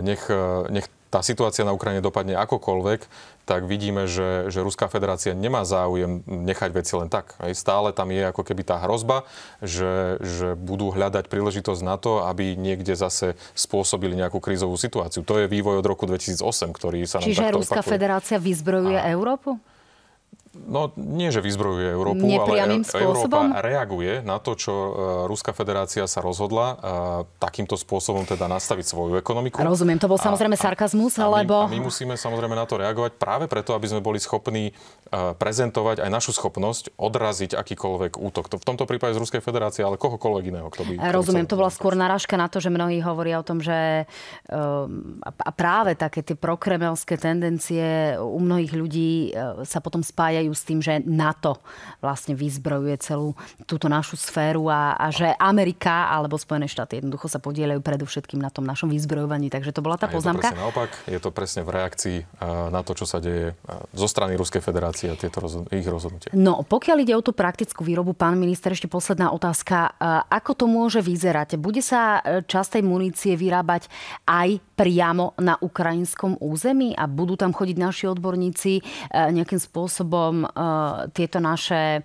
[0.00, 0.24] Nech,
[0.72, 3.06] nech tá situácia na Ukrajine dopadne akokoľvek,
[3.44, 7.36] tak vidíme, že, že Ruská federácia nemá záujem nechať veci len tak.
[7.36, 9.28] Aj stále tam je ako keby tá hrozba,
[9.60, 15.20] že, že budú hľadať príležitosť na to, aby niekde zase spôsobili nejakú krízovú situáciu.
[15.22, 16.40] To je vývoj od roku 2008,
[16.72, 17.92] ktorý sa nám Čiže Ruská opakuje.
[17.92, 19.12] federácia vyzbrojuje a...
[19.12, 19.60] Európu?
[20.54, 23.02] No nie, že vyzbrojuje Európu, ale spôsobom?
[23.02, 24.90] Európa reaguje na to, čo uh,
[25.26, 26.78] Ruská federácia sa rozhodla uh,
[27.42, 29.58] takýmto spôsobom teda nastaviť svoju ekonomiku.
[29.58, 31.66] Rozumiem, to bol samozrejme sarkazmus, a, lebo...
[31.66, 34.70] A my, a my musíme samozrejme na to reagovať práve preto, aby sme boli schopní
[34.70, 38.50] uh, prezentovať aj našu schopnosť odraziť akýkoľvek útok.
[38.54, 40.70] To v tomto prípade z Ruskej federácie, ale kohokoľvek iného.
[40.70, 44.06] Kto by, Rozumiem, to bola skôr narážka na to, že mnohí hovoria o tom, že
[45.24, 49.32] a práve také tie prokremelské tendencie u mnohých ľudí
[49.64, 51.56] sa potom spájajú spájajú s tým, že NATO
[52.04, 53.32] vlastne vyzbrojuje celú
[53.64, 58.52] túto našu sféru a, a že Amerika alebo Spojené štáty jednoducho sa podielajú predovšetkým na
[58.52, 59.48] tom našom vyzbrojovaní.
[59.48, 60.52] Takže to bola tá poznámka.
[60.52, 60.90] Je to naopak.
[61.08, 62.18] Je to presne v reakcii
[62.68, 63.56] na to, čo sa deje
[63.96, 66.34] zo strany Ruskej federácie a tieto rozhod- ich rozhodnutia.
[66.36, 69.96] No, pokiaľ ide o tú praktickú výrobu, pán minister, ešte posledná otázka.
[70.28, 71.56] Ako to môže vyzerať?
[71.56, 73.88] Bude sa e, časť tej munície vyrábať
[74.26, 78.82] aj priamo na ukrajinskom území a budú tam chodiť naši odborníci e,
[79.14, 80.48] nejakým spôsobom e,
[81.14, 82.02] tieto naše,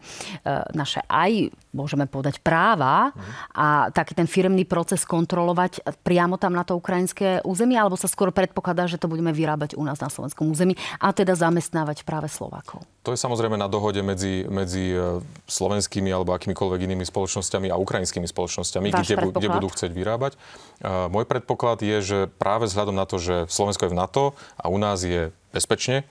[0.77, 3.13] naše aj môžeme povedať, práva
[3.53, 8.33] a taký ten firmný proces kontrolovať priamo tam na to ukrajinské územie, alebo sa skôr
[8.33, 12.81] predpokladá, že to budeme vyrábať u nás na slovenskom území a teda zamestnávať práve Slovákov?
[13.05, 18.25] To je samozrejme na dohode medzi, medzi e, slovenskými alebo akýmikoľvek inými spoločnosťami a ukrajinskými
[18.25, 20.35] spoločnosťami, kde, kde budú chcieť vyrábať.
[20.79, 24.23] Uh, môj predpoklad je, že práve vzhľadom na to, že Slovensko je v NATO
[24.55, 26.05] a u nás je bezpečne,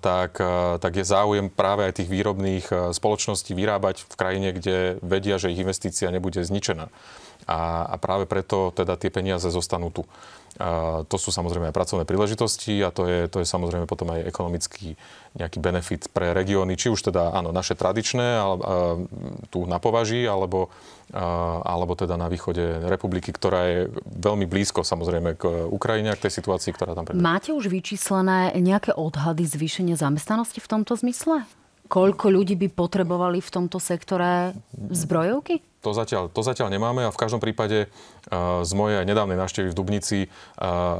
[0.00, 0.42] tak,
[0.82, 5.62] tak je záujem práve aj tých výrobných spoločností vyrábať v krajine, kde vedia, že ich
[5.62, 6.90] investícia nebude zničená.
[7.44, 10.04] A, a práve preto teda tie peniaze zostanú tu.
[10.54, 14.22] A to sú samozrejme aj pracovné príležitosti a to je, to je samozrejme potom aj
[14.22, 14.94] ekonomický
[15.34, 18.56] nejaký benefit pre regióny, či už teda áno, naše tradičné, ale,
[19.50, 20.70] tu na považí, alebo,
[21.10, 26.30] a, alebo teda na východe republiky, ktorá je veľmi blízko samozrejme k Ukrajine a k
[26.30, 27.26] tej situácii, ktorá tam prebieha.
[27.26, 31.42] Máte už vyčíslené nejaké odhady zvýšenia zamestnanosti v tomto zmysle?
[31.90, 35.60] Koľko ľudí by potrebovali v tomto sektore zbrojovky?
[35.84, 37.92] To zatiaľ, to zatiaľ nemáme a v každom prípade
[38.64, 40.18] z mojej nedávnej návštevy v Dubnici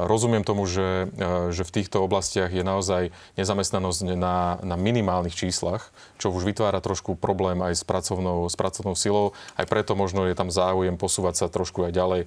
[0.05, 1.09] rozumiem tomu, že,
[1.57, 3.09] že v týchto oblastiach je naozaj
[3.41, 5.89] nezamestnanosť na, na minimálnych číslach,
[6.21, 9.33] čo už vytvára trošku problém aj s pracovnou, s pracovnou silou.
[9.57, 12.23] Aj preto možno je tam záujem posúvať sa trošku aj ďalej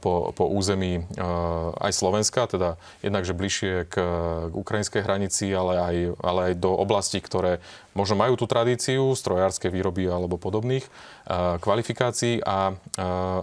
[0.00, 1.04] po, po území
[1.76, 3.94] aj Slovenska, teda jednakže bližšie k,
[4.48, 7.60] k ukrajinskej hranici, ale aj, ale aj do oblastí, ktoré
[7.92, 10.86] možno majú tú tradíciu strojárskej výroby alebo podobných
[11.60, 12.74] kvalifikácií a,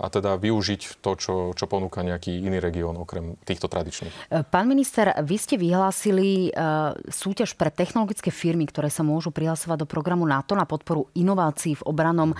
[0.03, 4.11] a teda využiť to, čo, čo ponúka nejaký iný región okrem týchto tradičných.
[4.11, 6.51] E, pán minister, vy ste vyhlásili
[7.07, 11.85] súťaž pre technologické firmy, ktoré sa môžu prihlasovať do programu NATO na podporu inovácií v
[11.87, 12.35] obranom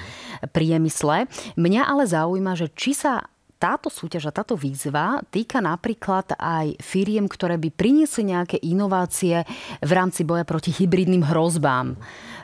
[0.52, 1.32] priemysle.
[1.56, 3.24] Mňa ale zaujíma, že či sa
[3.58, 9.44] táto súťaž a táto výzva týka napríklad aj firiem, ktoré by priniesli nejaké inovácie
[9.82, 11.98] v rámci boja proti hybridným hrozbám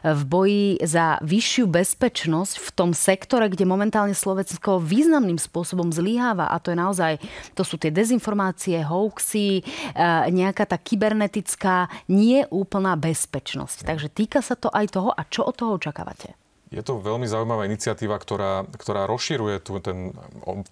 [0.03, 6.51] v boji za vyššiu bezpečnosť v tom sektore, kde momentálne Slovensko významným spôsobom zlyháva.
[6.51, 7.13] A to je naozaj,
[7.55, 13.87] to sú tie dezinformácie, hoaxy, e, nejaká tá kybernetická, neúplná bezpečnosť.
[13.87, 15.15] Takže týka sa to aj toho.
[15.15, 16.42] A čo od toho očakávate?
[16.73, 20.09] Je to veľmi zaujímavá iniciatíva, ktorá, ktorá rozširuje tu ten,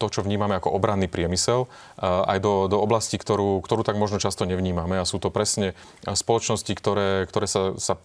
[0.01, 1.69] to, čo vnímame ako obranný priemysel,
[2.01, 4.97] aj do, do oblasti, ktorú, ktorú tak možno často nevnímame.
[4.97, 8.01] A sú to presne spoločnosti, ktoré, ktoré sa, sa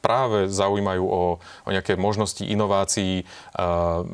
[0.00, 4.06] práve zaujímajú o, o nejaké možnosti inovácií uh,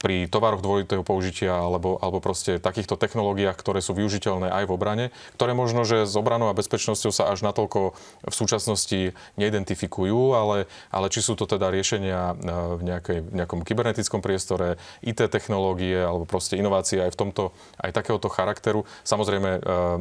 [0.00, 5.06] pri tovaroch dvojitého použitia alebo, alebo proste takýchto technológiách, ktoré sú využiteľné aj v obrane,
[5.36, 7.92] ktoré možno, že s obranou a bezpečnosťou sa až natoľko
[8.24, 12.34] v súčasnosti neidentifikujú, ale, ale či sú to teda riešenia
[12.78, 17.44] v, nejakej, v nejakom kybernetickom priestore, IT technológie alebo proste inovácie aj v tomto,
[17.78, 18.88] aj takéhoto charakteru.
[19.04, 20.00] Samozrejme, uh,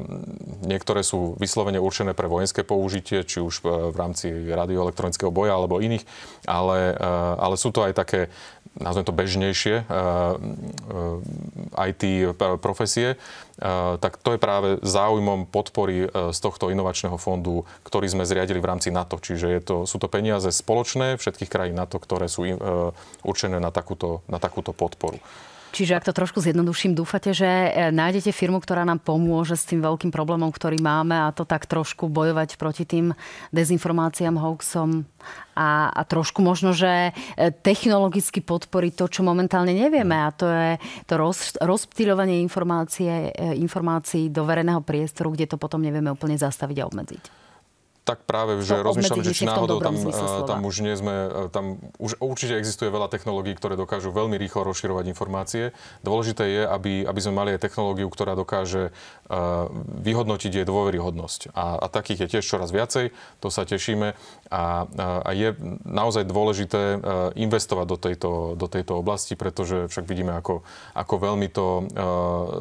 [0.63, 5.79] niektoré sú vyslovene určené pre vojenské použitie, či už v rámci radioelektroniky elektronického boja alebo
[5.79, 6.03] iných,
[6.43, 8.27] ale, eh, ale sú to aj také
[8.71, 12.03] nazvem to bežnejšie, eh, eh, IT
[12.59, 13.15] profesie,
[14.01, 18.89] tak to je práve záujmom podpory z tohto inovačného fondu, ktorý sme zriadili v rámci
[18.89, 19.21] NATO.
[19.21, 22.41] Čiže je to, sú to peniaze spoločné všetkých krajín NATO, ktoré sú
[23.21, 25.21] určené na takúto, na takúto podporu.
[25.71, 29.79] Čiže ak to trošku zjednoduším, dúfate, že e, nájdete firmu, ktorá nám pomôže s tým
[29.79, 33.15] veľkým problémom, ktorý máme a to tak trošku bojovať proti tým
[33.55, 35.07] dezinformáciám, hoaxom
[35.55, 40.71] a, a trošku možno, že e, technologicky podporiť to, čo momentálne nevieme a to je
[41.07, 42.51] to roz, rozptýľovanie e,
[43.55, 47.40] informácií do verejného priestoru, kde to potom nevieme úplne zastaviť a obmedziť
[48.01, 51.29] tak práve, že to rozmýšľam, že či náhodou tam, eh, tam už nie sme, eh,
[51.53, 55.69] tam už určite existuje veľa technológií, ktoré dokážu veľmi rýchlo rozširovať informácie.
[56.01, 59.67] Dôležité je, aby, aby sme mali aj technológiu, ktorá dokáže uh,
[60.01, 61.53] vyhodnotiť jej dôveryhodnosť.
[61.53, 64.17] A, a takých je tiež čoraz viacej, to sa tešíme.
[64.49, 64.63] A,
[65.21, 65.53] a je
[65.85, 66.99] naozaj dôležité
[67.37, 71.87] investovať do tejto, do tejto oblasti, pretože však vidíme, ako, ako veľmi to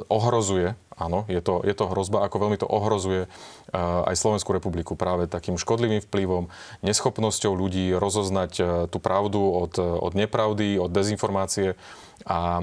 [0.06, 3.26] ohrozuje áno, je to, je to hrozba, ako veľmi to ohrozuje
[3.72, 6.52] aj Slovenskú republiku práve takým škodlivým vplyvom,
[6.84, 8.52] neschopnosťou ľudí rozoznať
[8.92, 11.80] tú pravdu od, od nepravdy, od dezinformácie
[12.28, 12.60] a,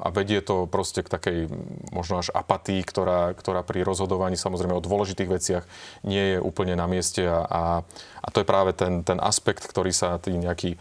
[0.00, 1.38] a vedie to proste k takej
[1.92, 5.64] možno až apatii, ktorá, ktorá pri rozhodovaní samozrejme o dôležitých veciach
[6.08, 7.62] nie je úplne na mieste a, a,
[8.24, 10.80] a to je práve ten, ten aspekt, ktorý sa tí nejakí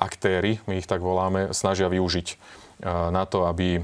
[0.00, 3.82] aktéry, my ich tak voláme, snažia využiť na to, aby,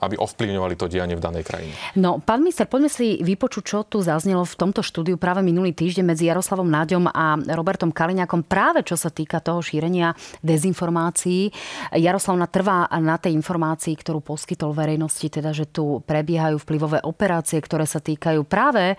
[0.00, 1.72] aby ovplyvňovali to dianie v danej krajine.
[2.00, 6.04] No, pán minister, poďme si vypočuť, čo tu zaznelo v tomto štúdiu práve minulý týždeň
[6.04, 11.52] medzi Jaroslavom Náďom a Robertom Kaliňakom práve čo sa týka toho šírenia dezinformácií.
[11.92, 17.84] Jaroslav trvá na tej informácii, ktorú poskytol verejnosti, teda, že tu prebiehajú vplyvové operácie, ktoré
[17.84, 18.96] sa týkajú práve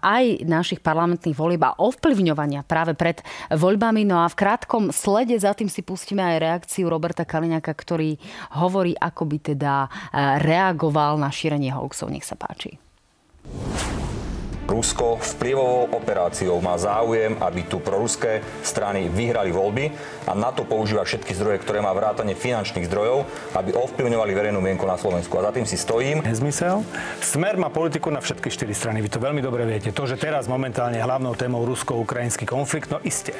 [0.00, 4.06] aj našich parlamentných volieb a ovplyvňovania práve pred voľbami.
[4.06, 8.16] No a v krátkom slede za tým si pustíme aj reakciu Roberta Kaliňaka, ktorý
[8.52, 9.88] hovorí, ako by teda e,
[10.44, 12.12] reagoval na šírenie hoaxov.
[12.12, 12.76] Nech sa páči.
[14.64, 19.92] Rusko vplyvovou operáciou má záujem, aby tu proruské strany vyhrali voľby
[20.24, 24.88] a na to používa všetky zdroje, ktoré má vrátane finančných zdrojov, aby ovplyvňovali verejnú mienku
[24.88, 25.36] na Slovensku.
[25.36, 26.24] A za tým si stojím.
[26.24, 26.80] Nezmysel.
[27.20, 29.04] Smer má politiku na všetky štyri strany.
[29.04, 29.92] Vy to veľmi dobre viete.
[29.92, 33.36] To, že teraz momentálne hlavnou témou rusko-ukrajinský konflikt, no isté.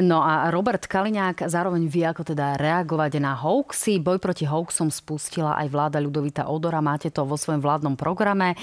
[0.00, 3.98] No a Robert Kaliňák zároveň vie, ako teda reagovať na hoaxy.
[3.98, 6.84] Boj proti hoaxom spustila aj vláda Ľudovita Odora.
[6.84, 8.54] Máte to vo svojom vládnom programe.
[8.54, 8.56] E,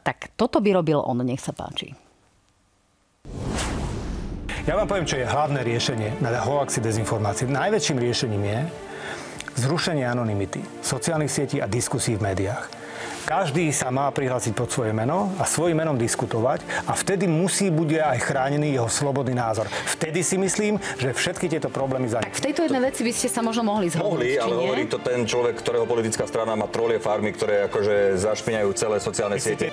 [0.00, 1.94] tak toto by robil on, nech sa páči.
[4.62, 7.50] Ja vám poviem, čo je hlavné riešenie na hoaxy dezinformácií.
[7.50, 8.58] Najväčším riešením je
[9.58, 12.81] zrušenie anonymity, sociálnych sietí a diskusí v médiách.
[13.22, 18.02] Každý sa má prihlásiť pod svoje meno a svojim menom diskutovať a vtedy musí bude
[18.02, 19.70] aj chránený jeho slobodný názor.
[19.70, 23.28] Vtedy si myslím, že všetky tieto problémy za Tak v tejto jednej veci by ste
[23.30, 24.60] sa možno mohli zhodnúť, Mohli, ale nie?
[24.66, 29.38] hovorí to ten človek, ktorého politická strana má trolie farmy, ktoré akože zašpinajú celé sociálne
[29.38, 29.70] siete.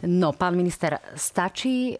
[0.00, 1.94] No, pán minister, stačí e,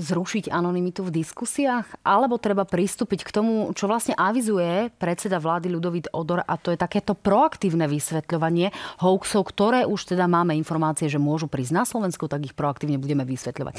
[0.00, 6.08] zrušiť anonymitu v diskusiách, alebo treba pristúpiť k tomu, čo vlastne avizuje predseda vlády Ľudovít
[6.16, 8.72] Odor, a to je takéto proaktívne vysvetľovanie
[9.04, 13.28] hoaxov, ktoré už teda máme informácie, že môžu prísť na Slovensku, tak ich proaktívne budeme
[13.28, 13.76] vysvetľovať.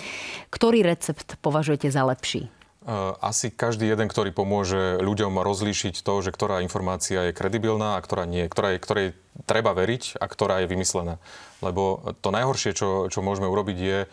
[0.53, 2.64] Ktorý recept považujete za lepší?
[2.85, 8.03] Eh, asi každý jeden, ktorý pomôže ľuďom rozlíšiť to, že ktorá informácia je kredibilná a
[8.05, 9.07] ktorá nie, ktorá je, ktorej
[9.49, 11.17] treba veriť a ktorá je vymyslená.
[11.65, 14.09] Lebo to najhoršie, čo, čo môžeme urobiť, je eh,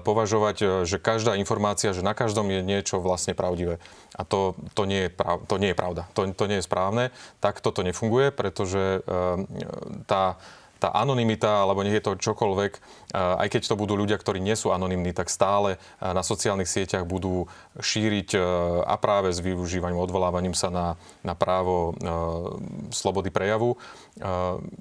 [0.00, 3.76] považovať, eh, že každá informácia, že na každom je niečo vlastne pravdivé.
[4.16, 6.08] A to, to, nie, je prav, to nie je pravda.
[6.16, 7.12] To, to nie je správne.
[7.44, 9.02] Tak toto nefunguje, pretože
[10.06, 10.38] tá
[10.84, 12.72] tá anonymita, alebo nech je to čokoľvek,
[13.16, 17.48] aj keď to budú ľudia, ktorí nie sú anonymní, tak stále na sociálnych sieťach budú
[17.80, 18.36] šíriť
[18.84, 21.96] a práve s využívaním, odvolávaním sa na, na právo
[22.92, 23.80] slobody prejavu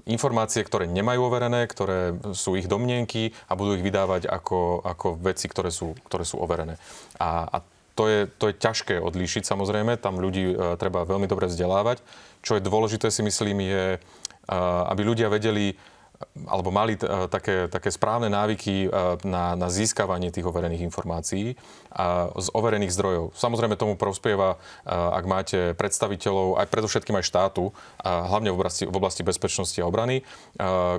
[0.03, 5.47] informácie, ktoré nemajú overené, ktoré sú ich domnienky a budú ich vydávať ako, ako veci,
[5.47, 6.75] ktoré sú, ktoré sú overené.
[7.15, 7.57] A, a
[7.95, 12.03] to je, to je ťažké odlíšiť samozrejme, tam ľudí treba veľmi dobre vzdelávať.
[12.43, 13.85] Čo je dôležité si myslím je,
[14.89, 15.79] aby ľudia vedeli,
[16.47, 21.59] alebo mali uh, také, také správne návyky uh, na, na získavanie tých overených informácií
[21.93, 23.35] a z overených zdrojov.
[23.37, 28.83] Samozrejme tomu prospieva, uh, ak máte predstaviteľov, aj predovšetkým aj štátu, a hlavne v oblasti,
[28.87, 30.25] v oblasti bezpečnosti a obrany,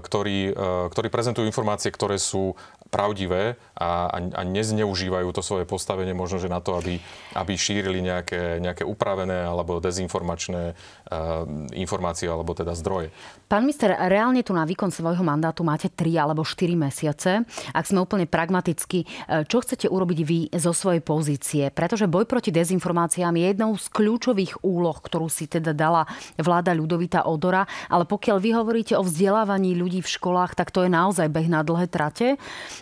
[0.00, 0.54] ktorí,
[0.90, 2.56] ktorí prezentujú informácie, ktoré sú
[2.94, 7.02] pravdivé a, a, a nezneužívajú to svoje postavenie možno, že na to, aby,
[7.34, 11.42] aby šírili nejaké, nejaké upravené alebo dezinformačné uh,
[11.74, 13.10] informácie alebo teda zdroje.
[13.50, 17.42] Pán minister, reálne tu na výkon svojho mandátu máte 3 alebo 4 mesiace.
[17.74, 19.06] Ak sme úplne pragmaticky, e,
[19.46, 21.68] čo chcete urobiť vy zo svojej pozície?
[21.68, 26.08] Pretože boj proti dezinformáciám je jednou z kľúčových úloh, ktorú si teda dala
[26.40, 30.90] vláda Ľudovita Odora, ale pokiaľ vy hovoríte o vzdelávaní ľudí v školách, tak to je
[30.90, 32.40] naozaj beh na dlhé trate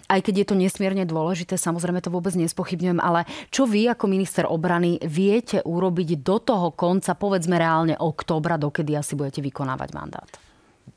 [0.08, 4.44] aj keď je to nesmierne dôležité, samozrejme to vôbec nespochybňujem, ale čo vy ako minister
[4.48, 10.30] obrany viete urobiť do toho konca, povedzme reálne októbra, dokedy asi budete vykonávať mandát?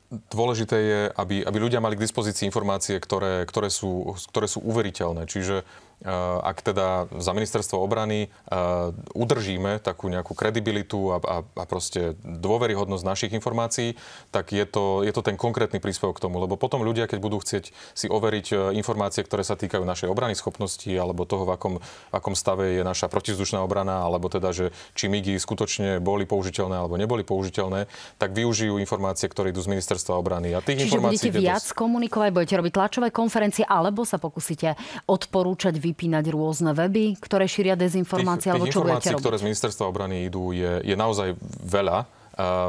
[0.06, 5.26] Dôležité je, aby, aby ľudia mali k dispozícii informácie, ktoré, ktoré, sú, ktoré sú uveriteľné.
[5.26, 5.66] Čiže
[6.04, 13.04] ak teda za ministerstvo obrany eh, udržíme takú nejakú kredibilitu a, a, a proste dôveryhodnosť
[13.04, 13.96] našich informácií,
[14.28, 16.36] tak je to, je to ten konkrétny príspevok k tomu.
[16.36, 20.36] Lebo potom ľudia, keď budú chcieť si overiť eh, informácie, ktoré sa týkajú našej obrany
[20.36, 24.76] schopnosti alebo toho, v akom, v akom stave je naša protizdušná obrana, alebo teda, že
[24.92, 27.88] či MIGI skutočne boli použiteľné alebo neboli použiteľné,
[28.20, 30.52] tak využijú informácie, ktoré idú z ministerstva obrany.
[30.52, 31.72] A tých Čiže budete viac dosť...
[31.72, 34.76] komunikovať, budete robiť tlačové konferencie, alebo sa pokúsite
[35.08, 39.22] odporúčať vypínať rôzne weby, ktoré šíria dezinformácie, tých, alebo čo informácií, robiť?
[39.22, 42.15] ktoré z ministerstva obrany idú, je, je naozaj veľa.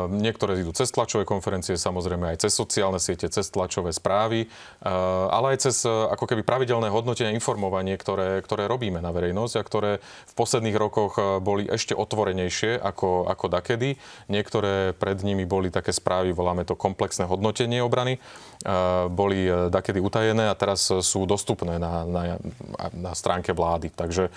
[0.07, 4.47] Niektoré idú cez tlačové konferencie, samozrejme aj cez sociálne siete, cez tlačové správy,
[5.28, 9.91] ale aj cez ako keby pravidelné hodnotenie informovanie, ktoré, ktoré robíme na verejnosť a ktoré
[9.99, 13.99] v posledných rokoch boli ešte otvorenejšie ako, ako dakedy.
[14.32, 18.24] Niektoré pred nimi boli také správy, voláme to komplexné hodnotenie obrany,
[19.11, 22.39] boli dakedy utajené a teraz sú dostupné na, na,
[22.95, 23.91] na stránke vlády.
[23.91, 24.32] Takže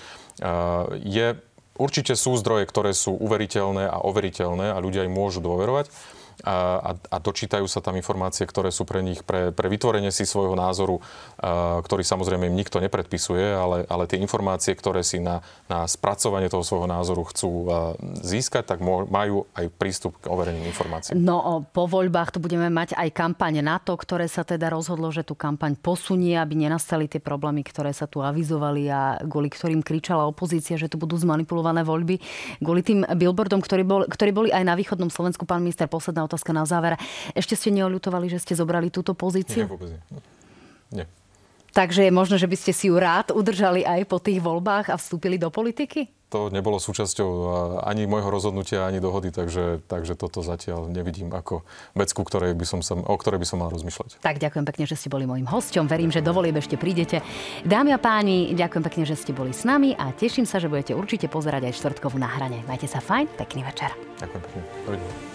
[1.06, 1.38] je
[1.80, 5.88] Určite sú zdroje, ktoré sú uveriteľné a overiteľné a ľudia im môžu dôverovať
[6.44, 10.56] a, a dočítajú sa tam informácie, ktoré sú pre nich, pre, pre vytvorenie si svojho
[10.56, 10.98] názoru,
[11.40, 16.48] a, ktorý samozrejme im nikto nepredpisuje, ale, ale tie informácie, ktoré si na, na spracovanie
[16.48, 21.16] toho svojho názoru chcú a, získať, tak majú aj prístup k overeným informáciám.
[21.16, 25.26] No po voľbách tu budeme mať aj kampaň na to, ktoré sa teda rozhodlo, že
[25.26, 30.24] tú kampaň posunie, aby nenastali tie problémy, ktoré sa tu avizovali a kvôli ktorým kričala
[30.24, 32.22] opozícia, že tu budú zmanipulované voľby.
[32.62, 36.54] Kvôli tým billboardom, ktorí, bol, ktorí boli aj na východnom Slovensku, pán minister, posledná otázka
[36.54, 36.94] na záver.
[37.34, 39.66] Ešte ste neoľutovali, že ste zobrali túto pozíciu?
[39.66, 40.00] Nie, vôbec nie.
[41.02, 41.06] nie.
[41.70, 44.98] Takže je možné, že by ste si ju rád udržali aj po tých voľbách a
[44.98, 46.10] vstúpili do politiky?
[46.30, 47.30] To nebolo súčasťou
[47.82, 51.66] ani môjho rozhodnutia, ani dohody, takže, takže toto zatiaľ nevidím ako
[51.98, 54.22] vec, ktorej by som sa, o ktorej by som mal rozmýšľať.
[54.22, 55.90] Tak ďakujem pekne, že ste boli môjim hosťom.
[55.90, 57.18] Verím, že dovolieb ešte prídete.
[57.66, 60.94] Dámy a páni, ďakujem pekne, že ste boli s nami a teším sa, že budete
[60.94, 62.62] určite pozerať aj štvrtkovú na hrane.
[62.70, 63.90] Majte sa fajn, pekný večer.
[64.22, 64.60] Ďakujem pekne.
[64.86, 65.29] Dovidenia.